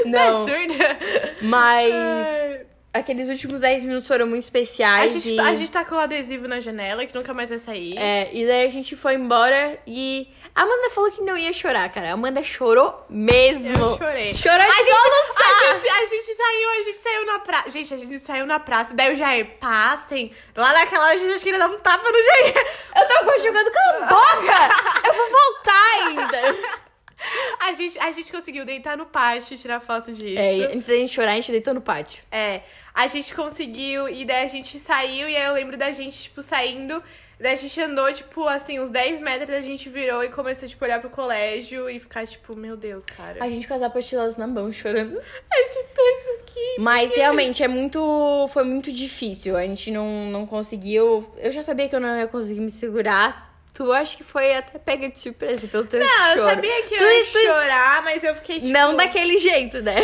[0.04, 0.98] Não, É surda.
[1.42, 2.60] mas Ai.
[2.94, 5.12] aqueles últimos 10 minutos foram muito A especiais.
[5.12, 5.40] gente, e...
[5.40, 7.96] a gente tacou o adesivo na janela, que nunca mais vai sair.
[7.98, 11.88] É, e daí a gente foi embora e a Amanda falou que não ia chorar,
[11.90, 12.10] cara.
[12.10, 13.68] A Amanda chorou mesmo.
[13.68, 14.34] Eu chorei.
[14.34, 17.70] Chorou de A gente, a, gente, a gente saiu, a gente saiu na praça.
[17.70, 18.92] Gente, a gente saiu na praça.
[18.94, 20.32] Daí o Jair, passem.
[20.56, 22.54] Lá naquela hora a gente queria dar um tapa no Jair.
[22.96, 25.06] Eu tava conjugando, cala a boca!
[25.06, 26.89] Eu vou voltar ainda.
[27.80, 30.38] A gente, a gente conseguiu deitar no pátio e tirar foto disso.
[30.38, 32.22] É, antes da gente chorar, a gente deitou no pátio.
[32.30, 32.60] É,
[32.92, 36.42] a gente conseguiu, e daí a gente saiu, e aí eu lembro da gente, tipo,
[36.42, 37.02] saindo.
[37.40, 40.84] Daí a gente andou, tipo, assim, uns 10 metros, a gente virou e começou, tipo,
[40.84, 43.42] olhar pro colégio e ficar, tipo, meu Deus, cara.
[43.42, 45.18] A gente com as apostilas na mão, chorando.
[45.50, 46.76] Esse peso aqui.
[46.78, 48.46] Mas realmente é muito.
[48.52, 49.56] Foi muito difícil.
[49.56, 51.26] A gente não, não conseguiu.
[51.38, 53.49] Eu já sabia que eu não ia conseguir me segurar.
[53.72, 56.50] Tu acho que foi até pega de surpresa pelo teu Não, eu choro.
[56.50, 58.68] sabia que eu Tu- ia tu- chorar, mas eu fiquei, tipo...
[58.72, 59.94] Não daquele jeito, né?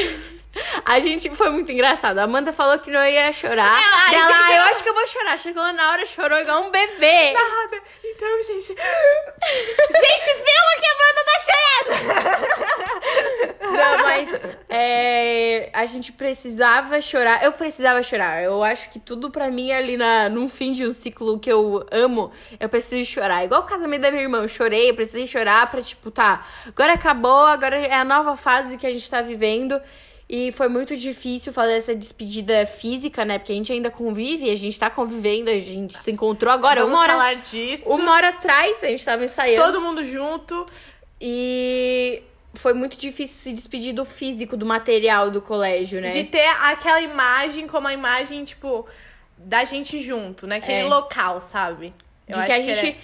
[0.84, 2.18] A gente foi muito engraçado.
[2.18, 3.80] A Amanda falou que não ia chorar.
[4.10, 5.38] Dela, gente, ah, eu eu- acho que eu vou chorar.
[5.38, 7.32] Chegou na hora, chorou igual um bebê.
[7.32, 7.82] Nada.
[8.04, 8.66] Então, gente...
[8.74, 12.96] gente, filma que a Amanda tá chorando!
[13.76, 14.28] Não, mas
[14.68, 17.42] é, a gente precisava chorar.
[17.44, 18.42] Eu precisava chorar.
[18.42, 21.84] Eu acho que tudo pra mim ali na, num fim de um ciclo que eu
[21.90, 23.44] amo, eu preciso chorar.
[23.44, 26.92] Igual o casamento da minha irmã, eu chorei, eu precisei chorar pra, tipo, tá, agora
[26.94, 29.80] acabou, agora é a nova fase que a gente tá vivendo.
[30.28, 33.38] E foi muito difícil fazer essa despedida física, né?
[33.38, 36.94] Porque a gente ainda convive, a gente tá convivendo, a gente se encontrou agora, Vamos
[36.96, 37.88] uma hora, falar disso.
[37.88, 39.64] uma hora atrás, a gente tava ensaiando.
[39.72, 40.66] Todo mundo junto.
[41.20, 42.22] E
[42.54, 46.10] foi muito difícil se despedir do físico, do material do colégio, né?
[46.10, 48.84] De ter aquela imagem como a imagem, tipo,
[49.38, 50.56] da gente junto, né?
[50.56, 50.84] Aquele É.
[50.88, 51.94] local, sabe?
[52.26, 52.96] Eu De que a gente.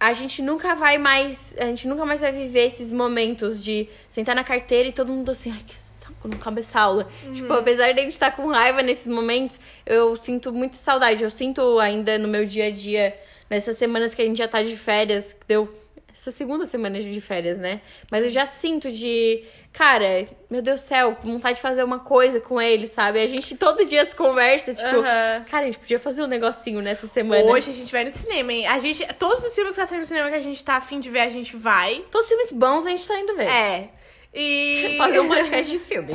[0.00, 1.56] A gente nunca vai mais.
[1.58, 5.30] A gente nunca mais vai viver esses momentos de sentar na carteira e todo mundo
[5.30, 5.74] assim, ai, que
[6.08, 7.08] saco, cabe essa aula.
[7.24, 7.32] Uhum.
[7.32, 11.22] Tipo, apesar de a gente estar com raiva nesses momentos, eu sinto muita saudade.
[11.22, 13.18] Eu sinto ainda no meu dia a dia,
[13.48, 15.72] nessas semanas que a gente já tá de férias, que deu
[16.12, 17.80] essa segunda semana de férias, né?
[18.10, 19.44] Mas eu já sinto de.
[19.70, 23.20] Cara, meu Deus do céu, vontade de fazer uma coisa com ele, sabe?
[23.20, 25.44] A gente todo dia se conversa, tipo, Aham.
[25.48, 27.44] cara, a gente podia fazer um negocinho nessa semana.
[27.44, 28.66] Hoje a gente vai no cinema, hein?
[28.66, 30.98] A gente, todos os filmes que tá saindo no cinema que a gente tá afim
[30.98, 32.02] de ver, a gente vai.
[32.10, 33.46] Todos os filmes bons a gente tá indo ver.
[33.46, 33.90] É.
[34.38, 34.94] E.
[34.98, 36.12] Fazer um podcast de filme.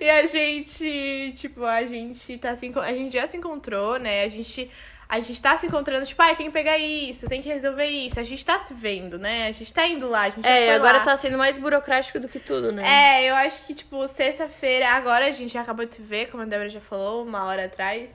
[0.00, 4.24] e a gente, tipo, a gente tá se, enco- a gente já se encontrou, né?
[4.24, 4.70] A gente
[5.08, 8.20] a gente tá se encontrando, tipo, ai, tem que pegar isso, tem que resolver isso.
[8.20, 9.48] A gente tá se vendo, né?
[9.48, 11.04] A gente tá indo lá, a gente É, agora lá.
[11.04, 12.84] tá sendo mais burocrático do que tudo, né?
[13.24, 16.46] É, eu acho que, tipo, sexta-feira, agora a gente acabou de se ver, como a
[16.46, 18.08] Débora já falou, uma hora atrás.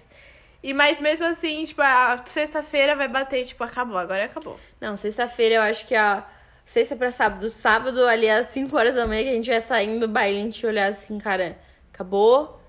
[0.63, 4.57] E mas mesmo assim, tipo, a sexta-feira vai bater, tipo, acabou, agora acabou.
[4.79, 6.23] Não, sexta-feira eu acho que a.
[6.65, 7.49] Sexta pra sábado.
[7.49, 10.41] Sábado, ali às 5 horas da manhã, que a gente vai saindo do baile, a
[10.41, 11.57] gente olhar assim, cara,
[11.93, 12.59] acabou.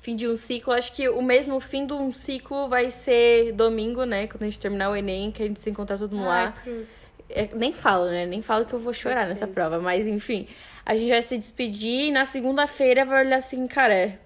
[0.00, 0.72] fim de um ciclo.
[0.72, 4.26] Acho que o mesmo fim de um ciclo vai ser domingo, né?
[4.26, 6.54] Quando a gente terminar o Enem, que a gente se encontrar todo mundo lá.
[6.54, 6.88] Ai, cruz.
[7.28, 8.24] É, nem falo, né?
[8.26, 10.46] Nem falo que eu vou chorar nessa prova, mas enfim.
[10.84, 14.20] A gente vai se despedir e na segunda-feira vai olhar assim, cara.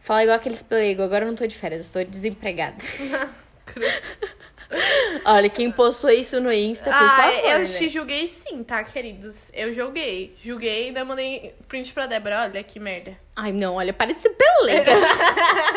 [0.00, 2.76] Fala igual aqueles pelego, agora eu não tô de férias, eu tô desempregada.
[5.24, 7.50] Olha, quem postou isso no Insta, por ah, favor.
[7.50, 7.64] eu né?
[7.64, 9.50] te julguei sim, tá, queridos?
[9.52, 10.34] Eu julguei.
[10.42, 12.42] Julguei e ainda mandei print pra Débora.
[12.42, 13.16] Olha que merda.
[13.36, 14.92] Ai, não, olha, parece ser pelega.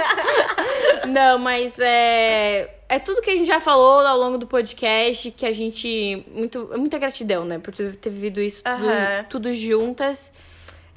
[1.08, 2.73] não, mas é.
[2.89, 6.23] É tudo que a gente já falou ao longo do podcast, que a gente.
[6.32, 7.60] Muito, muita gratidão, né?
[7.60, 9.26] Por ter vivido isso tudo, Aham.
[9.30, 10.32] tudo juntas.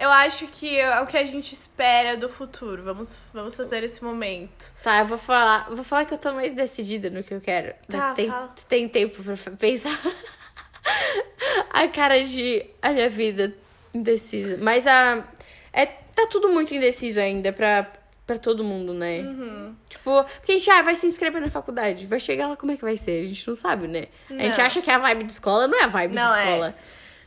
[0.00, 2.82] Eu acho que é o que a gente espera do futuro.
[2.82, 4.72] Vamos, vamos fazer esse momento.
[4.82, 5.68] Tá, eu vou falar.
[5.68, 7.74] Vou falar que eu tô mais decidida no que eu quero.
[7.86, 8.54] Tá, tem, fala.
[8.66, 10.00] tem tempo pra pensar.
[11.68, 12.64] a cara de.
[12.80, 13.54] A minha vida
[13.92, 14.56] indecisa.
[14.58, 15.22] Mas a.
[15.70, 17.86] É, tá tudo muito indeciso ainda pra,
[18.26, 19.18] pra todo mundo, né?
[19.18, 19.76] Uhum.
[19.86, 22.06] Tipo, porque a gente ah, vai se inscrever na faculdade.
[22.06, 23.22] Vai chegar lá, como é que vai ser?
[23.22, 24.06] A gente não sabe, né?
[24.30, 24.64] A gente Não.
[24.64, 26.74] acha que é a vibe de escola, não é a vibe Não de é.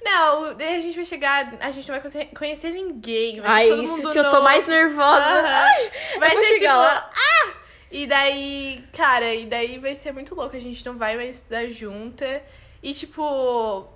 [0.03, 3.39] Não, daí a gente vai chegar, a gente não vai conhecer, ninguém.
[3.41, 4.43] Vai Ai, ser todo isso mundo que eu tô novo.
[4.43, 5.25] mais nervosa.
[5.25, 5.45] Aham.
[5.45, 7.09] Ai, Vai eu vou ser chegar tipo, lá.
[7.13, 7.51] ah!
[7.91, 10.55] E daí, cara, e daí vai ser muito louco.
[10.55, 12.41] A gente não vai mais estudar junta.
[12.81, 13.87] E tipo,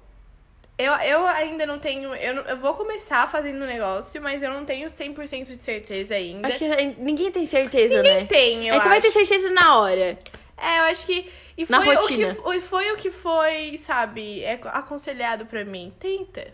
[0.77, 2.13] eu, eu ainda não tenho.
[2.15, 6.13] Eu, não- eu vou começar fazendo um negócio, mas eu não tenho 100% de certeza
[6.13, 6.47] ainda.
[6.47, 6.67] Acho que
[6.99, 8.25] ninguém tem certeza, Ninguém né?
[8.25, 9.07] tem, eu Aí você vai acho.
[9.07, 10.17] ter certeza na hora.
[10.57, 11.31] É, eu acho que.
[11.57, 12.35] E foi Na o que rotina.
[12.61, 15.93] foi, o que foi, sabe, é aconselhado pra mim.
[15.99, 16.53] Tenta.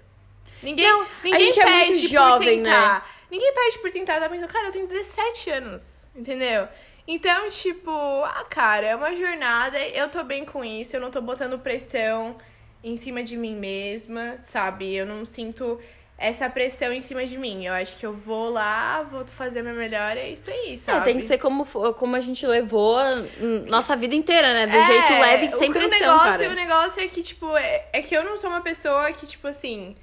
[0.61, 2.63] Ninguém, Não, a ninguém gente é perde muito por jovem, né?
[2.65, 3.09] tentar.
[3.29, 6.67] Ninguém perde por tentar, tá pensando, cara, eu tenho 17 anos, entendeu?
[7.07, 11.21] Então, tipo, ah, cara, é uma jornada, eu tô bem com isso, eu não tô
[11.21, 12.37] botando pressão
[12.83, 14.93] em cima de mim mesma, sabe?
[14.95, 15.79] Eu não sinto
[16.17, 17.65] essa pressão em cima de mim.
[17.65, 21.06] Eu acho que eu vou lá, vou fazer meu melhor, é isso aí, É, sabe?
[21.06, 22.97] tem que ser como, como a gente levou
[23.41, 24.67] hum, nossa vida inteira, né?
[24.67, 26.49] Do É, jeito leve, sem o, pressão, o negócio, cara.
[26.49, 29.47] O negócio é que, tipo, é, é que eu não sou uma pessoa que, tipo
[29.47, 29.95] assim,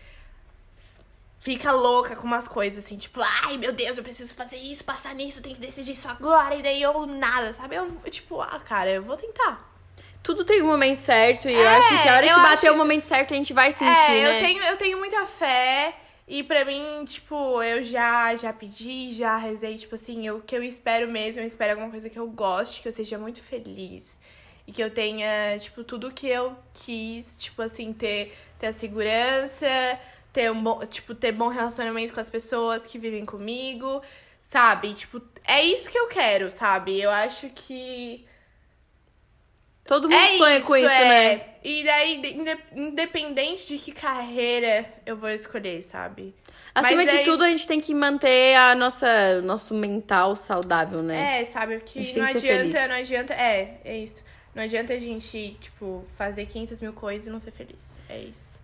[1.41, 5.15] fica louca com umas coisas assim, tipo, ai meu Deus, eu preciso fazer isso, passar
[5.15, 7.77] nisso, tenho que decidir isso agora, e daí eu nada, sabe?
[7.77, 9.70] Eu, tipo, ah, cara, eu vou tentar.
[10.23, 12.67] Tudo tem um momento certo e eu É, acho que a hora que eu bater
[12.69, 14.41] acho- o momento certo a gente vai sentir, é, né?
[14.41, 15.95] eu tenho, eu tenho muita fé.
[16.29, 20.55] E pra mim, tipo, eu já já pedi, já rezei, tipo assim, eu- o que
[20.55, 24.21] eu espero mesmo, eu espero alguma coisa que eu goste, que eu seja muito feliz.
[24.67, 29.67] E que eu tenha, tipo, tudo que eu quis, tipo assim, ter, ter a segurança,
[30.33, 34.01] ter um bom, tipo, ter bom relacionamento com as pessoas que vivem comigo,
[34.45, 34.95] sabe?
[34.95, 37.01] Tipo, é isso que eu quero, sabe?
[37.01, 38.25] Eu acho que
[39.91, 41.09] Todo mundo é sonha isso, com isso, é.
[41.09, 41.41] né?
[41.65, 46.33] E daí, de- inde- independente de que carreira eu vou escolher, sabe?
[46.73, 51.03] Acima Mas de daí- tudo, a gente tem que manter a nossa nosso mental saudável,
[51.03, 51.41] né?
[51.43, 51.79] É, sabe?
[51.81, 53.35] Porque não que adianta, não adianta.
[53.35, 54.23] É, é isso.
[54.55, 57.97] Não adianta a gente, tipo, fazer 500 mil coisas e não ser feliz.
[58.09, 58.61] É isso.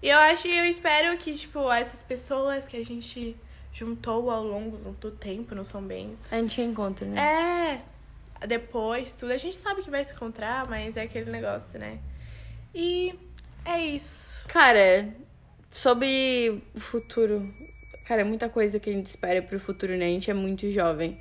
[0.00, 3.36] E eu acho, eu espero que, tipo, essas pessoas que a gente
[3.72, 6.28] juntou ao longo do tempo no São Bento.
[6.30, 7.20] A gente encontra, né?
[7.20, 7.80] É,
[8.46, 9.32] depois, tudo.
[9.32, 11.98] A gente sabe que vai se encontrar, mas é aquele negócio, né?
[12.74, 13.14] E
[13.64, 14.46] é isso.
[14.48, 15.08] Cara,
[15.70, 17.52] sobre o futuro.
[18.04, 20.06] Cara, é muita coisa que a gente espera pro futuro, né?
[20.06, 21.18] A gente é muito jovem.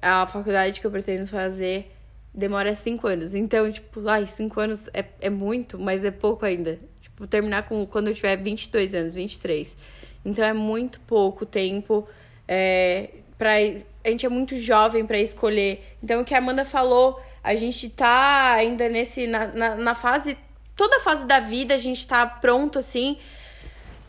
[0.00, 1.90] A faculdade que eu pretendo fazer
[2.32, 3.34] demora cinco anos.
[3.34, 6.78] Então, tipo, ai, cinco anos é, é muito, mas é pouco ainda.
[7.00, 9.76] Tipo, terminar com quando eu tiver 22 anos, 23.
[10.24, 12.08] Então é muito pouco tempo.
[12.46, 13.54] É, pra,
[14.04, 15.96] a gente é muito jovem pra escolher.
[16.02, 19.26] Então, o que a Amanda falou, a gente tá ainda nesse.
[19.26, 20.36] na, na, na fase.
[20.76, 23.18] Toda a fase da vida a gente tá pronto assim.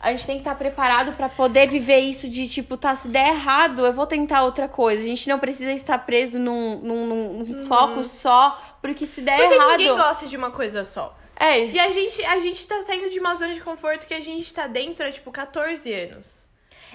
[0.00, 3.28] A gente tem que estar preparado pra poder viver isso de tipo, tá, se der
[3.28, 5.00] errado, eu vou tentar outra coisa.
[5.02, 9.36] A gente não precisa estar preso num, num, num- num foco só, porque se der
[9.38, 9.70] Porque errado.
[9.78, 11.16] ninguém gosta de uma coisa só.
[11.38, 14.20] É, E a gente, a gente tá saindo de uma zona de conforto que a
[14.20, 16.44] gente tá dentro há, tipo, 14 anos.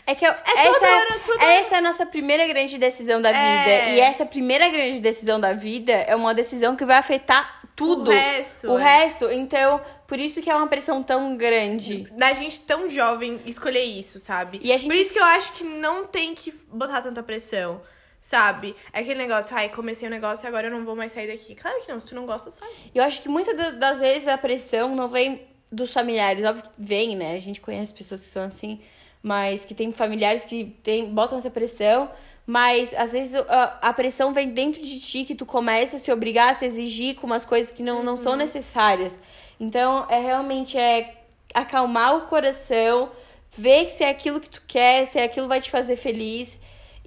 [0.07, 3.21] É que eu- todo essa, é, ano, tudo- essa é a nossa primeira grande decisão
[3.21, 3.33] da É.
[3.33, 3.89] vida.
[3.91, 8.09] E essa primeira grande decisão da vida é uma decisão que vai afetar tudo.
[8.09, 8.83] O resto, O é.
[9.03, 9.29] resto.
[9.29, 12.07] Então, por isso que é uma pressão tão grande.
[12.13, 14.59] Da gente tão jovem escolher isso, sabe?
[14.63, 17.81] E a gente- Por isso que eu acho que não tem que botar tanta pressão,
[18.21, 18.75] sabe?
[18.93, 21.53] É aquele negócio, ai, comecei o negócio e agora eu não vou mais sair daqui.
[21.53, 22.69] Claro que não, se tu não gosta, sai.
[22.95, 26.45] Eu acho que muitas da- das vezes a pressão não vem dos familiares.
[26.45, 27.35] Óbvio que vem, né?
[27.35, 28.81] A gente conhece pessoas que são assim,
[29.21, 32.09] mas que tem familiares que tem, botam essa pressão.
[32.45, 36.11] Mas às vezes a, a pressão vem dentro de ti, que tu começa a se
[36.11, 39.19] obrigar a se exigir com umas coisas que não, não são necessárias.
[39.59, 41.17] Então, é realmente é
[41.53, 43.11] acalmar o coração,
[43.49, 46.57] ver se é aquilo que tu quer, se é aquilo que vai te fazer feliz.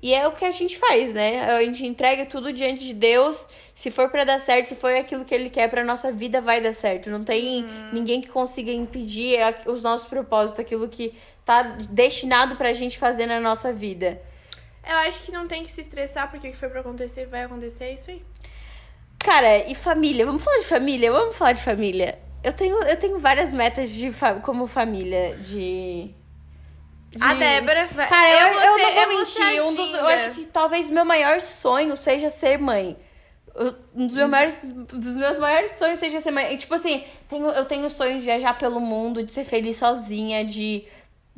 [0.03, 1.45] E é o que a gente faz, né?
[1.45, 3.47] A gente entrega tudo diante de Deus.
[3.75, 6.61] Se for para dar certo, se for aquilo que Ele quer pra nossa vida, vai
[6.61, 7.11] dar certo.
[7.11, 7.91] Não tem hum.
[7.93, 13.41] ninguém que consiga impedir os nossos propósitos, aquilo que tá destinado pra gente fazer na
[13.41, 14.23] nossa vida.
[14.89, 17.45] Eu acho que não tem que se estressar, porque o que foi pra acontecer vai
[17.45, 18.23] acontecer, é isso aí.
[19.19, 20.25] Cara, e família?
[20.25, 21.13] Vamos falar de família?
[21.13, 22.19] Vamos falar de família.
[22.43, 24.11] Eu tenho, eu tenho várias metas de
[24.43, 26.15] como família, de
[27.11, 27.23] de...
[27.23, 27.89] A Débora.
[27.89, 29.63] Cara, eu, eu, eu não vou mentir.
[29.63, 32.97] Um dos, eu acho que talvez meu maior sonho seja ser mãe.
[33.95, 36.55] Um dos meus, maiores, dos meus maiores sonhos seja ser mãe.
[36.55, 39.77] E, tipo assim, tenho, eu tenho o sonho de viajar pelo mundo, de ser feliz
[39.77, 40.85] sozinha, de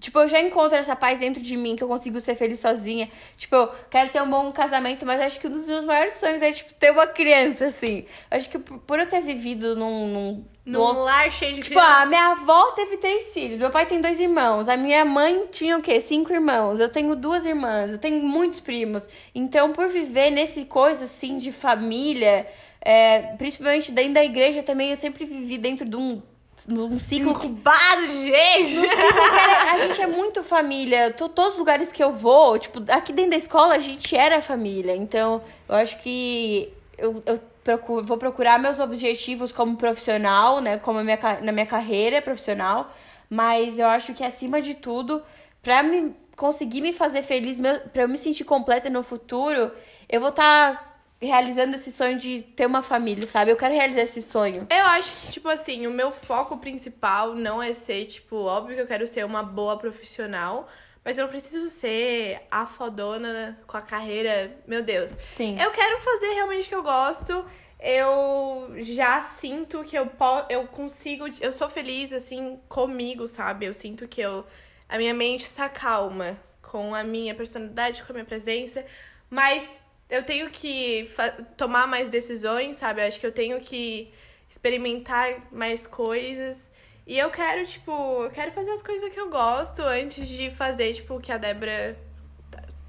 [0.02, 3.08] Tipo, eu já encontro essa paz dentro de mim, que eu consigo ser feliz sozinha.
[3.36, 6.42] Tipo, eu quero ter um bom casamento, mas acho que um dos meus maiores sonhos
[6.42, 8.04] é, tipo, ter uma criança, assim.
[8.28, 10.44] Acho que por eu ter vivido num...
[10.66, 11.92] Num, num lar cheio de tipo, crianças.
[11.92, 15.46] Tipo, a minha avó teve três filhos, meu pai tem dois irmãos, a minha mãe
[15.52, 16.00] tinha o quê?
[16.00, 19.08] Cinco irmãos, eu tenho duas irmãs, eu tenho muitos primos.
[19.32, 22.44] Então, por viver nesse coisa, assim, de família...
[22.84, 26.20] É, principalmente dentro da igreja também, eu sempre vivi dentro de um
[26.68, 27.30] num ciclo.
[27.30, 28.74] Incubado de gente!
[28.74, 31.12] No ciclo, cara, a gente é muito família.
[31.12, 34.94] Todos os lugares que eu vou, tipo, aqui dentro da escola a gente era família.
[34.96, 40.78] Então, eu acho que eu, eu procuro, vou procurar meus objetivos como profissional, né?
[40.78, 42.94] Como minha, na minha carreira profissional.
[43.28, 45.22] Mas eu acho que acima de tudo,
[45.62, 47.58] pra me conseguir me fazer feliz,
[47.92, 49.70] pra eu me sentir completa no futuro,
[50.08, 50.74] eu vou estar.
[50.74, 50.91] Tá
[51.22, 53.50] realizando esse sonho de ter uma família, sabe?
[53.50, 54.66] Eu quero realizar esse sonho.
[54.68, 58.82] Eu acho que, tipo assim, o meu foco principal não é ser, tipo, óbvio que
[58.82, 60.68] eu quero ser uma boa profissional,
[61.04, 65.12] mas eu não preciso ser a fodona com a carreira, meu Deus.
[65.22, 65.60] Sim.
[65.60, 67.44] Eu quero fazer realmente o que eu gosto.
[67.80, 70.08] Eu já sinto que eu,
[70.48, 71.24] eu consigo.
[71.40, 73.66] Eu sou feliz, assim, comigo, sabe?
[73.66, 74.46] Eu sinto que eu.
[74.88, 78.84] A minha mente está calma com a minha personalidade, com a minha presença.
[79.28, 79.81] Mas
[80.12, 81.10] eu tenho que
[81.56, 83.00] tomar mais decisões, sabe?
[83.00, 84.12] Eu acho que eu tenho que
[84.48, 86.70] experimentar mais coisas.
[87.06, 87.90] E eu quero, tipo,
[88.22, 91.38] eu quero fazer as coisas que eu gosto antes de fazer, tipo, o que a
[91.38, 91.96] Débora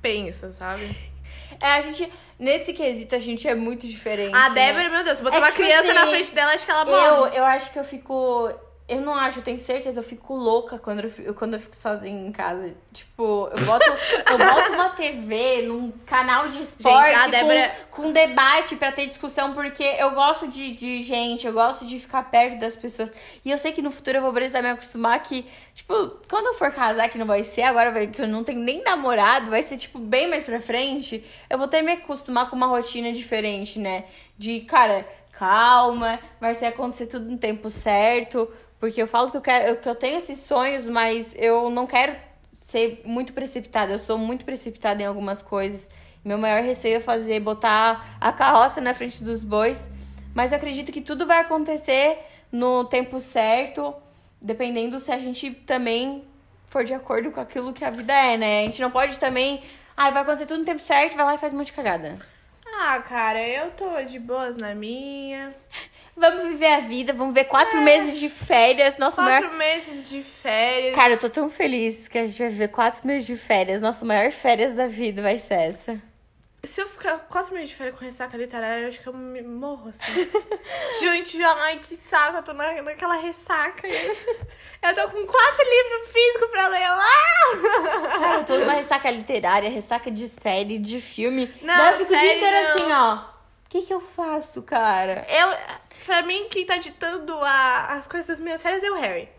[0.01, 0.83] pensa, sabe?
[1.61, 2.11] É, a gente.
[2.37, 4.35] Nesse quesito, a gente é muito diferente.
[4.35, 4.89] A Débora, né?
[4.89, 7.29] meu Deus, botar é uma tipo criança assim, na frente dela, acho que ela morre.
[7.29, 8.51] Eu, eu acho que eu fico
[8.93, 11.75] eu não acho, eu tenho certeza, eu fico louca quando eu fico, quando eu fico
[11.75, 12.73] sozinha em casa.
[12.91, 13.85] Tipo, eu boto,
[14.29, 17.75] eu boto uma TV num canal de esporte gente, Débora...
[17.89, 21.99] com, com debate para ter discussão, porque eu gosto de, de gente, eu gosto de
[21.99, 23.11] ficar perto das pessoas.
[23.43, 25.93] E eu sei que no futuro eu vou precisar me acostumar que, tipo,
[26.29, 29.49] quando eu for casar, que não vai ser agora, que eu não tenho nem namorado,
[29.49, 32.67] vai ser, tipo, bem mais pra frente, eu vou ter que me acostumar com uma
[32.67, 34.05] rotina diferente, né?
[34.37, 35.05] De, cara,
[35.43, 38.49] calma, vai ser acontecer tudo no tempo certo
[38.83, 42.17] porque eu falo que eu quero, que eu tenho esses sonhos, mas eu não quero
[42.51, 43.93] ser muito precipitada.
[43.93, 45.89] Eu sou muito precipitada em algumas coisas.
[46.21, 49.89] Meu maior receio é fazer, botar a carroça na frente dos bois.
[50.35, 52.19] Mas eu acredito que tudo vai acontecer
[52.51, 53.95] no tempo certo,
[54.41, 56.25] dependendo se a gente também
[56.65, 58.63] for de acordo com aquilo que a vida é, né?
[58.63, 59.63] A gente não pode também.
[59.95, 62.32] Ah, vai acontecer tudo no tempo certo, vai lá e faz um monte de cagada.
[62.79, 65.53] Ah, cara, eu tô de boas na minha.
[66.15, 67.83] Vamos viver a vida, vamos ver quatro é.
[67.83, 68.97] meses de férias.
[68.97, 69.57] Nossa, quatro maior...
[69.57, 70.95] meses de férias.
[70.95, 73.81] Cara, eu tô tão feliz que a gente vai viver quatro meses de férias.
[73.81, 76.12] Nossa maior férias da vida vai ser essa.
[76.65, 79.41] Se eu ficar quatro meses de férias com ressaca literária, eu acho que eu me
[79.41, 80.29] morro, assim.
[81.01, 83.85] gente, ai, que saco, eu tô na, naquela ressaca.
[83.85, 88.19] Eu tô com quatro livros físicos pra ler lá.
[88.19, 91.53] Cara, eu tô numa ressaca literária, ressaca de série, de filme.
[91.61, 93.15] Não, eu fico o dia inteiro assim, ó.
[93.15, 95.25] O que que eu faço, cara?
[95.29, 95.83] Eu...
[96.05, 99.29] Pra mim, quem tá ditando a, as coisas das minhas férias é o Harry.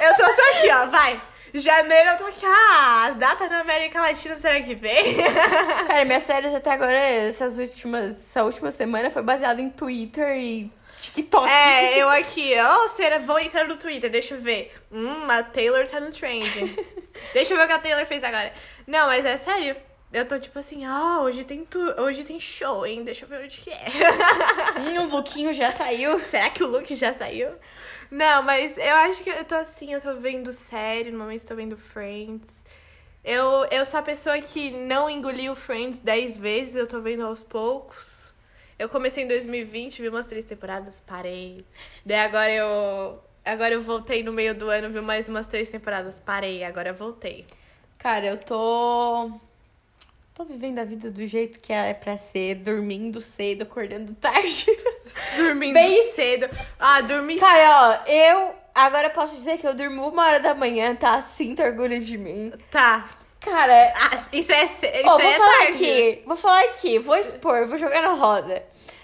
[0.00, 1.20] eu tô só aqui, ó, vai.
[1.54, 5.16] Janeiro eu tô aqui, ah, as datas na América Latina, será que vem?
[5.86, 10.70] Cara, minhas férias até agora, essas últimas, essa última semana foi baseada em Twitter e
[11.00, 11.48] TikTok.
[11.48, 14.74] É, eu aqui, ó, oh, será, vou entrar no Twitter, deixa eu ver.
[14.92, 16.46] Hum, a Taylor tá no trend.
[17.32, 18.52] deixa eu ver o que a Taylor fez agora.
[18.86, 19.76] Não, mas é sério,
[20.12, 21.78] eu tô tipo assim, ah, hoje tem tu...
[22.00, 23.04] hoje tem show, hein?
[23.04, 23.84] Deixa eu ver onde que é.
[24.80, 26.18] hum, o lookinho já saiu.
[26.30, 27.50] Será que o look já saiu?
[28.10, 31.54] Não, mas eu acho que eu tô assim, eu tô vendo série, no momento tô
[31.54, 32.64] vendo Friends.
[33.24, 37.42] Eu, eu sou a pessoa que não engoliu Friends 10 vezes, eu tô vendo aos
[37.42, 38.26] poucos.
[38.78, 41.64] Eu comecei em 2020, vi umas três temporadas, parei.
[42.06, 43.22] Daí agora eu.
[43.44, 46.94] Agora eu voltei no meio do ano, vi mais umas três temporadas, parei, agora eu
[46.94, 47.46] voltei.
[47.98, 49.32] Cara, eu tô
[50.38, 54.66] tô vivendo a vida do jeito que é pra ser, dormindo cedo, acordando tarde.
[55.36, 56.12] dormindo Bem...
[56.12, 56.48] cedo.
[56.78, 60.94] Ah, dormir Cara, ó, eu agora posso dizer que eu durmo uma hora da manhã,
[60.94, 61.20] tá?
[61.20, 62.52] Sinto orgulho de mim.
[62.70, 63.08] Tá.
[63.40, 65.72] Cara, Ah, isso é, isso Ó, vou é falar tarde.
[65.72, 68.62] aqui, vou falar aqui, vou expor, vou jogar na roda.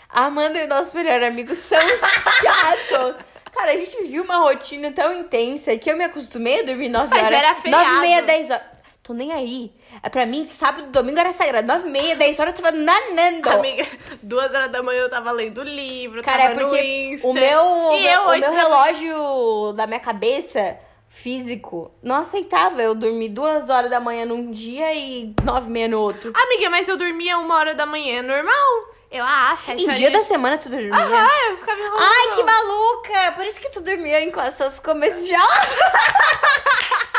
[0.09, 3.17] A Amanda e o nosso melhor amigo são chatos.
[3.53, 7.09] Cara, a gente viu uma rotina tão intensa que eu me acostumei a dormir 9
[7.11, 7.39] Mas horas.
[7.39, 7.85] era feriado.
[7.87, 8.74] 9 e meia, 10 horas.
[9.05, 9.71] Tô nem aí.
[10.03, 11.69] É pra mim, sábado e domingo era sagrado.
[11.69, 13.51] 9 e meia, 10 horas eu tava nanando.
[13.51, 13.87] Amiga,
[14.23, 17.93] duas horas da manhã eu tava lendo livro, Cara, é tava no porque o meu,
[17.93, 23.91] e eu, o meu relógio da minha cabeça físico não aceitava eu dormir duas horas
[23.91, 26.33] da manhã num dia e nove e meia no outro.
[26.35, 28.95] Amiga, mas eu dormia uma hora da manhã, normal.
[29.11, 29.99] Eu, ah, sete Em horas.
[29.99, 30.95] dia da semana tu dormia?
[30.95, 32.03] Aham, eu ficava enrolando.
[32.03, 33.33] Ai, que maluca!
[33.37, 35.55] Por isso que tu dormia em costas começos de aula.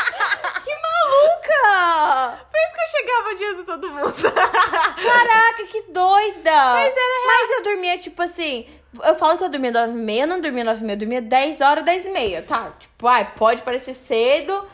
[1.16, 2.46] maluca!
[2.50, 4.32] Por isso que eu chegava adiando todo mundo.
[5.02, 6.72] Caraca, que doida!
[6.74, 7.26] Mas era real.
[7.26, 8.66] Mas eu dormia, tipo assim...
[9.04, 10.98] Eu falo que eu dormia 9 e meia, eu não dormia 9 e meia, eu
[11.00, 12.72] dormia 10 horas, 10 e meia, tá?
[12.78, 14.66] Tipo, ai, pode parecer cedo,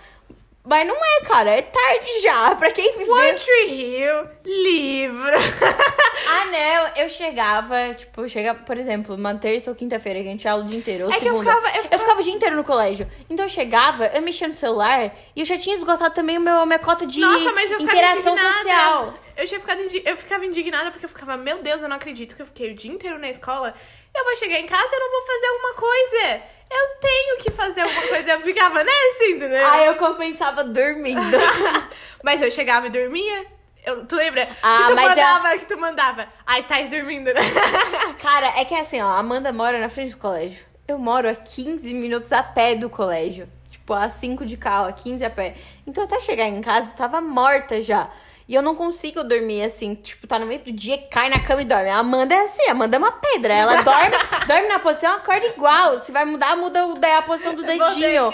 [0.64, 1.50] mas não é, cara.
[1.50, 3.10] É tarde já, pra quem viver...
[3.10, 5.32] One Tree Hill, livro.
[6.24, 10.30] Ah, não, eu chegava, tipo, eu chegava, por exemplo, uma terça ou quinta-feira, que a
[10.30, 11.50] gente tinha aula o dia inteiro, ou É que eu segunda.
[11.54, 13.10] ficava- eu ficava- o dia inteiro no colégio.
[13.28, 16.56] Então eu chegava, eu mexia no celular e eu já tinha esgotado também o meu,
[16.58, 18.54] a minha cota de Nossa, mas eu ficava interação indignada.
[18.62, 19.14] social.
[19.36, 22.42] Eu, tinha ficado eu ficava indignada porque eu ficava, meu Deus, eu não acredito que
[22.42, 23.74] eu fiquei o dia inteiro na escola.
[24.14, 26.42] Eu vou chegar em casa e eu não vou fazer alguma coisa.
[26.74, 28.32] Eu tenho que fazer alguma coisa.
[28.32, 29.66] Eu ficava nessa, entendeu?
[29.70, 31.20] Aí eu compensava dormindo.
[32.22, 33.46] Mas eu chegava e dormia.
[33.84, 34.48] Eu, tu lembra?
[34.62, 36.28] Ah, que tu mas eu- mandava, que tu mandava.
[36.46, 37.40] Ai, Thais dormindo, né?
[38.22, 40.64] Cara, é que assim, ó, a Amanda mora na frente do colégio.
[40.86, 43.48] Eu moro a 15 minutos a pé do colégio.
[43.68, 45.56] Tipo, a 5 de carro, a 15 a pé.
[45.84, 48.08] Então até chegar em casa, eu tava morta já.
[48.52, 51.62] E eu não consigo dormir assim, tipo, tá no meio do dia, cai na cama
[51.62, 51.88] e dorme.
[51.88, 53.54] A Amanda é assim, a Amanda é uma pedra.
[53.54, 54.14] Ela dorme,
[54.46, 55.98] dorme na posição, acorda igual.
[55.98, 56.84] Se vai mudar, muda
[57.16, 58.30] a posição do dedinho.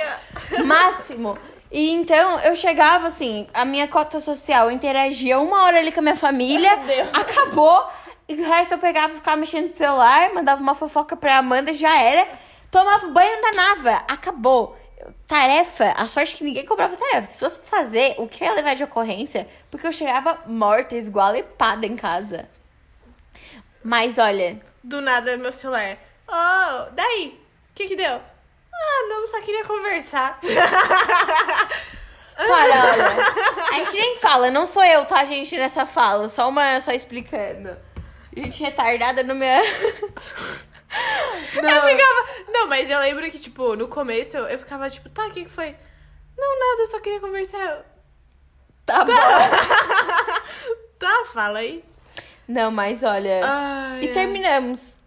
[0.64, 1.38] Máximo.
[1.70, 6.00] E então eu chegava assim, a minha cota social, eu interagia uma hora ali com
[6.00, 6.72] a minha família,
[7.12, 7.88] acabou.
[8.28, 11.96] E o resto eu pegava, ficava mexendo no celular, mandava uma fofoca pra Amanda, já
[11.96, 12.26] era.
[12.72, 14.76] Tomava banho da nava, acabou.
[15.26, 17.30] Tarefa, a sorte é que ninguém cobrava tarefa.
[17.30, 19.48] Se fosse fazer, o que eu ia levar de ocorrência?
[19.70, 22.48] Porque eu chegava morta, esgualepada em casa.
[23.82, 25.98] Mas olha, Do nada, meu celular.
[26.26, 27.40] Oh, daí?
[27.70, 28.20] O que que deu?
[28.72, 30.38] Ah, não, só queria conversar.
[32.36, 33.16] Cara, olha.
[33.70, 36.28] A gente nem fala, não sou eu, tá, gente, nessa fala.
[36.28, 36.80] Só uma.
[36.80, 37.76] Só explicando.
[38.36, 39.62] Gente retardada no meu.
[41.54, 42.28] Eu ficava.
[42.50, 45.44] Não, mas eu lembro que, tipo, no começo eu, eu ficava, tipo, tá, o que
[45.44, 45.76] que foi?
[46.36, 47.84] Não, nada, eu só queria conversar.
[48.86, 49.12] Tá bom.
[50.98, 51.84] Tá, fala aí.
[52.48, 53.40] Não, mas olha.
[53.44, 54.12] Ai, e ai.
[54.12, 54.98] terminamos.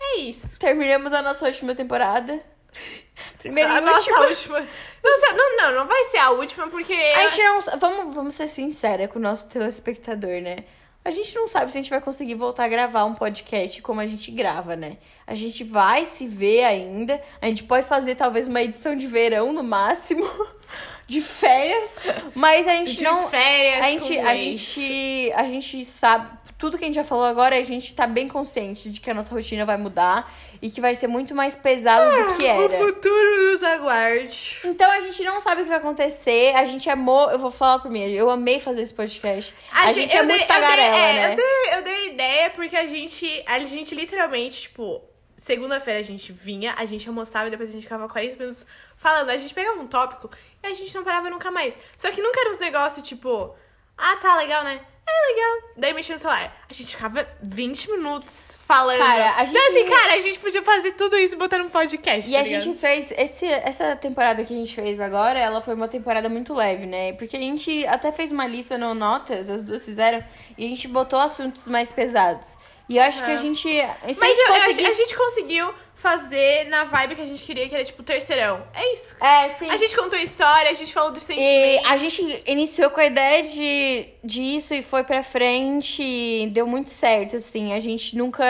[0.00, 0.58] É isso.
[0.58, 2.40] Terminamos a nossa última temporada.
[3.38, 4.58] Primeira a nossa última.
[4.58, 4.66] última.
[5.04, 6.92] Não, não, não, não vai ser a última, porque.
[6.92, 7.60] A gente não.
[7.78, 10.64] Vamos, vamos ser sinceros com o nosso telespectador, né?
[11.04, 14.00] A gente não sabe se a gente vai conseguir voltar a gravar um podcast como
[14.00, 14.98] a gente grava, né?
[15.26, 17.22] A gente vai se ver ainda.
[17.40, 20.24] A gente pode fazer talvez uma edição de verão no máximo.
[21.06, 21.96] De férias.
[22.34, 23.30] Mas a gente de não.
[23.30, 23.82] férias.
[23.82, 27.62] A gente, a gente, a gente sabe, tudo que a gente já falou agora, a
[27.62, 30.28] gente tá bem consciente de que a nossa rotina vai mudar
[30.60, 32.84] e que vai ser muito mais pesado do que O era.
[32.84, 34.60] futuro nos aguarde.
[34.64, 37.78] Então a gente não sabe o que vai acontecer, a gente amou, eu vou falar
[37.78, 39.54] por mim, eu amei fazer esse podcast.
[39.72, 41.32] A, gente, é eu muito dei- eu tagarela, dei- é, né?
[41.32, 45.00] Eu dei, eu dei ideia porque a gente, a gente literalmente, tipo,
[45.36, 49.30] segunda-feira a gente vinha, a gente almoçava e depois a gente ficava 40 minutos falando.
[49.30, 50.28] A gente pegava um tópico
[50.60, 51.72] e a gente não parava nunca mais.
[51.96, 53.54] Só que nunca era uns negócios tipo,
[53.96, 54.80] ah, tá legal, né?
[55.10, 55.70] É legal.
[55.76, 56.56] Daí mexia no celular.
[56.68, 58.98] A gente ficava 20 minutos falando.
[58.98, 61.70] Cara, a gente- Então, assim, cara, a gente podia fazer tudo isso e botar num
[61.70, 62.28] podcast.
[62.28, 62.60] E tá a ligado?
[62.62, 66.52] gente fez, esse, essa temporada que a gente fez agora, ela foi uma temporada muito
[66.52, 67.12] leve, né?
[67.14, 70.22] Porque a gente até fez uma lista no Notas, as duas fizeram,
[70.56, 72.56] e a gente botou assuntos mais pesados.
[72.90, 73.68] E eu acho que a gente.
[73.68, 74.86] Se a Mas gente eu- conseguir.
[74.86, 78.62] a gente conseguiu fazer na vibe que a gente queria, que era tipo terceirão.
[78.72, 79.16] É isso.
[79.20, 79.68] É, sim.
[79.68, 81.86] A gente contou história, a gente falou dos E sentimentos.
[81.90, 86.90] a gente iniciou com a ideia de disso e foi pra frente e deu muito
[86.90, 87.72] certo, assim.
[87.72, 88.44] A gente nunca.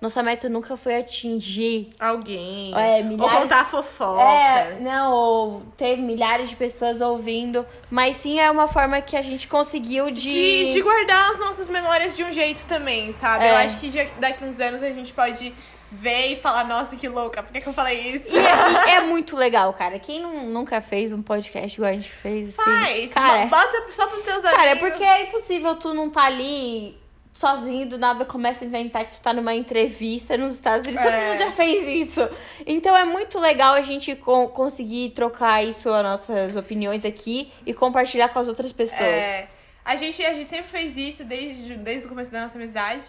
[0.00, 1.90] Nossa meta nunca foi atingir.
[1.98, 2.72] Alguém.
[2.74, 4.22] É, Ou milhares- contar fofocas.
[4.22, 7.66] É, não, ou ter milhares de pessoas ouvindo.
[7.90, 10.20] Mas sim é uma forma que a gente conseguiu de.
[10.34, 13.44] De, de guardar as nossas memórias de um jeito também, sabe?
[13.44, 13.50] É.
[13.50, 15.54] Eu acho que daqui uns anos a gente pode
[15.94, 18.28] ver e falar, nossa, que louca, por que, que eu falei isso?
[18.30, 19.98] E é, e é muito legal, cara.
[19.98, 22.70] Quem não- nunca fez um podcast igual a gente fez, assim.
[22.70, 23.12] Faz.
[23.12, 24.50] Cara, Bota só pros seus amigos.
[24.56, 26.98] cara, é porque é impossível tu não tá ali
[27.32, 31.02] sozinho do nada começa a inventar que tu tá numa entrevista nos Estados Unidos.
[31.02, 31.30] Todo É.
[31.30, 32.28] mundo já fez isso.
[32.64, 37.74] Então é muito legal a gente co- conseguir trocar isso, as nossas opiniões aqui e
[37.74, 39.00] compartilhar com as outras pessoas.
[39.02, 39.48] É,
[39.84, 43.02] a, gente, a gente sempre fez isso desde, desde o começo da nossa amizade.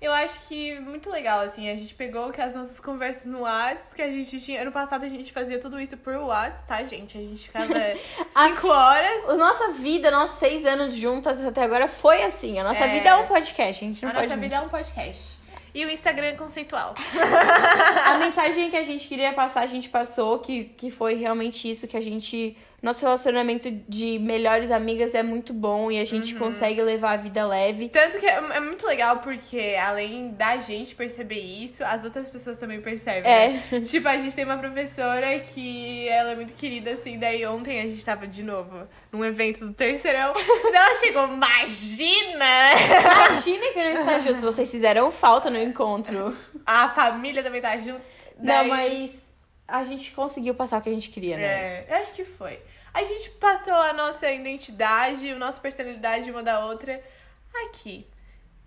[0.00, 3.92] Eu acho que muito legal, assim, a gente pegou que as nossas conversas no Whats,
[3.92, 4.62] que a gente tinha.
[4.62, 7.18] Ano passado a gente fazia tudo isso por Whats, tá, gente?
[7.18, 7.74] A gente ficava
[8.30, 9.28] cinco horas.
[9.28, 12.60] A nossa vida, nossos seis anos juntas até agora foi assim.
[12.60, 12.88] A nossa É.
[12.88, 14.50] vida é um podcast, a gente não A pode nossa mentir.
[14.50, 15.38] vida é um podcast.
[15.74, 16.94] E o Instagram é conceitual.
[18.06, 21.86] A mensagem que a gente queria passar, a gente passou, que, que foi realmente isso,
[21.88, 22.56] que a gente.
[22.80, 26.38] Nosso relacionamento de melhores amigas é muito bom e a gente Uhum.
[26.38, 27.88] consegue levar a vida leve.
[27.88, 32.56] Tanto que é, é muito legal porque, além da gente perceber isso, as outras pessoas
[32.56, 33.28] também percebem.
[33.30, 33.48] É.
[33.48, 33.80] né?
[33.84, 37.18] Tipo, a gente tem uma professora que ela é muito querida, assim.
[37.18, 40.32] Daí ontem a gente tava de novo num evento do terceirão.
[40.62, 42.46] Daí ela chegou, imagina!
[43.02, 46.36] Imagina que não está juntos, vocês fizeram falta no encontro.
[46.64, 48.00] A família também tá junto.
[48.38, 49.10] Não, Daí- mas
[49.68, 51.44] a gente conseguiu passar o que a gente queria, né?
[51.44, 52.58] É, eu acho que foi.
[52.92, 57.00] A gente passou a nossa identidade, a nossa personalidade uma da outra
[57.66, 58.06] aqui.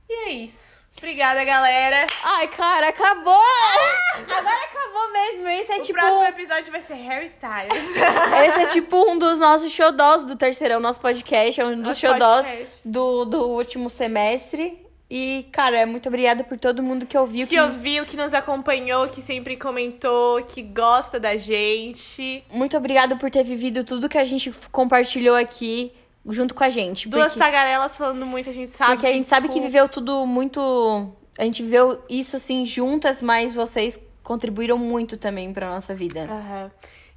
[0.08, 0.80] E é isso.
[0.98, 2.06] Obrigada, galera.
[2.24, 3.34] Ai, cara, acabou!
[4.30, 5.48] Agora acabou mesmo.
[5.48, 5.98] Esse é o tipo.
[5.98, 7.96] próximo episódio vai ser Harry Styles.
[8.46, 11.60] Esse é tipo um dos nossos xodós do terceirão, nosso podcast.
[11.60, 12.88] É um dos Nosso xodós podcast.
[12.88, 14.81] do, do último semestre.
[15.14, 17.46] E, cara, muito obrigada por todo mundo que ouviu.
[17.46, 22.42] que ouviu, que nos acompanhou, que sempre comentou, que gosta da gente.
[22.50, 25.92] Muito obrigada por ter vivido tudo que a gente compartilhou aqui
[26.28, 27.10] junto com a gente.
[27.10, 28.94] Duas porque, tagarelas falando muito, a gente sabe.
[28.94, 31.12] porque a gente sabe que com- viveu tudo muito.
[31.38, 36.22] A gente viveu isso assim juntas, mas vocês contribuíram muito também pra nossa vida.
[36.24, 36.72] Aham.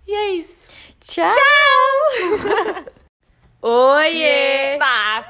[0.05, 0.66] E é isso.
[0.99, 1.30] Tchau!
[3.66, 4.76] Oiê!
[4.78, 5.24] Tá.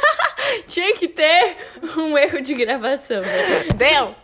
[0.66, 1.58] Tinha que ter
[1.98, 3.20] um erro de gravação.
[3.76, 4.14] Deu?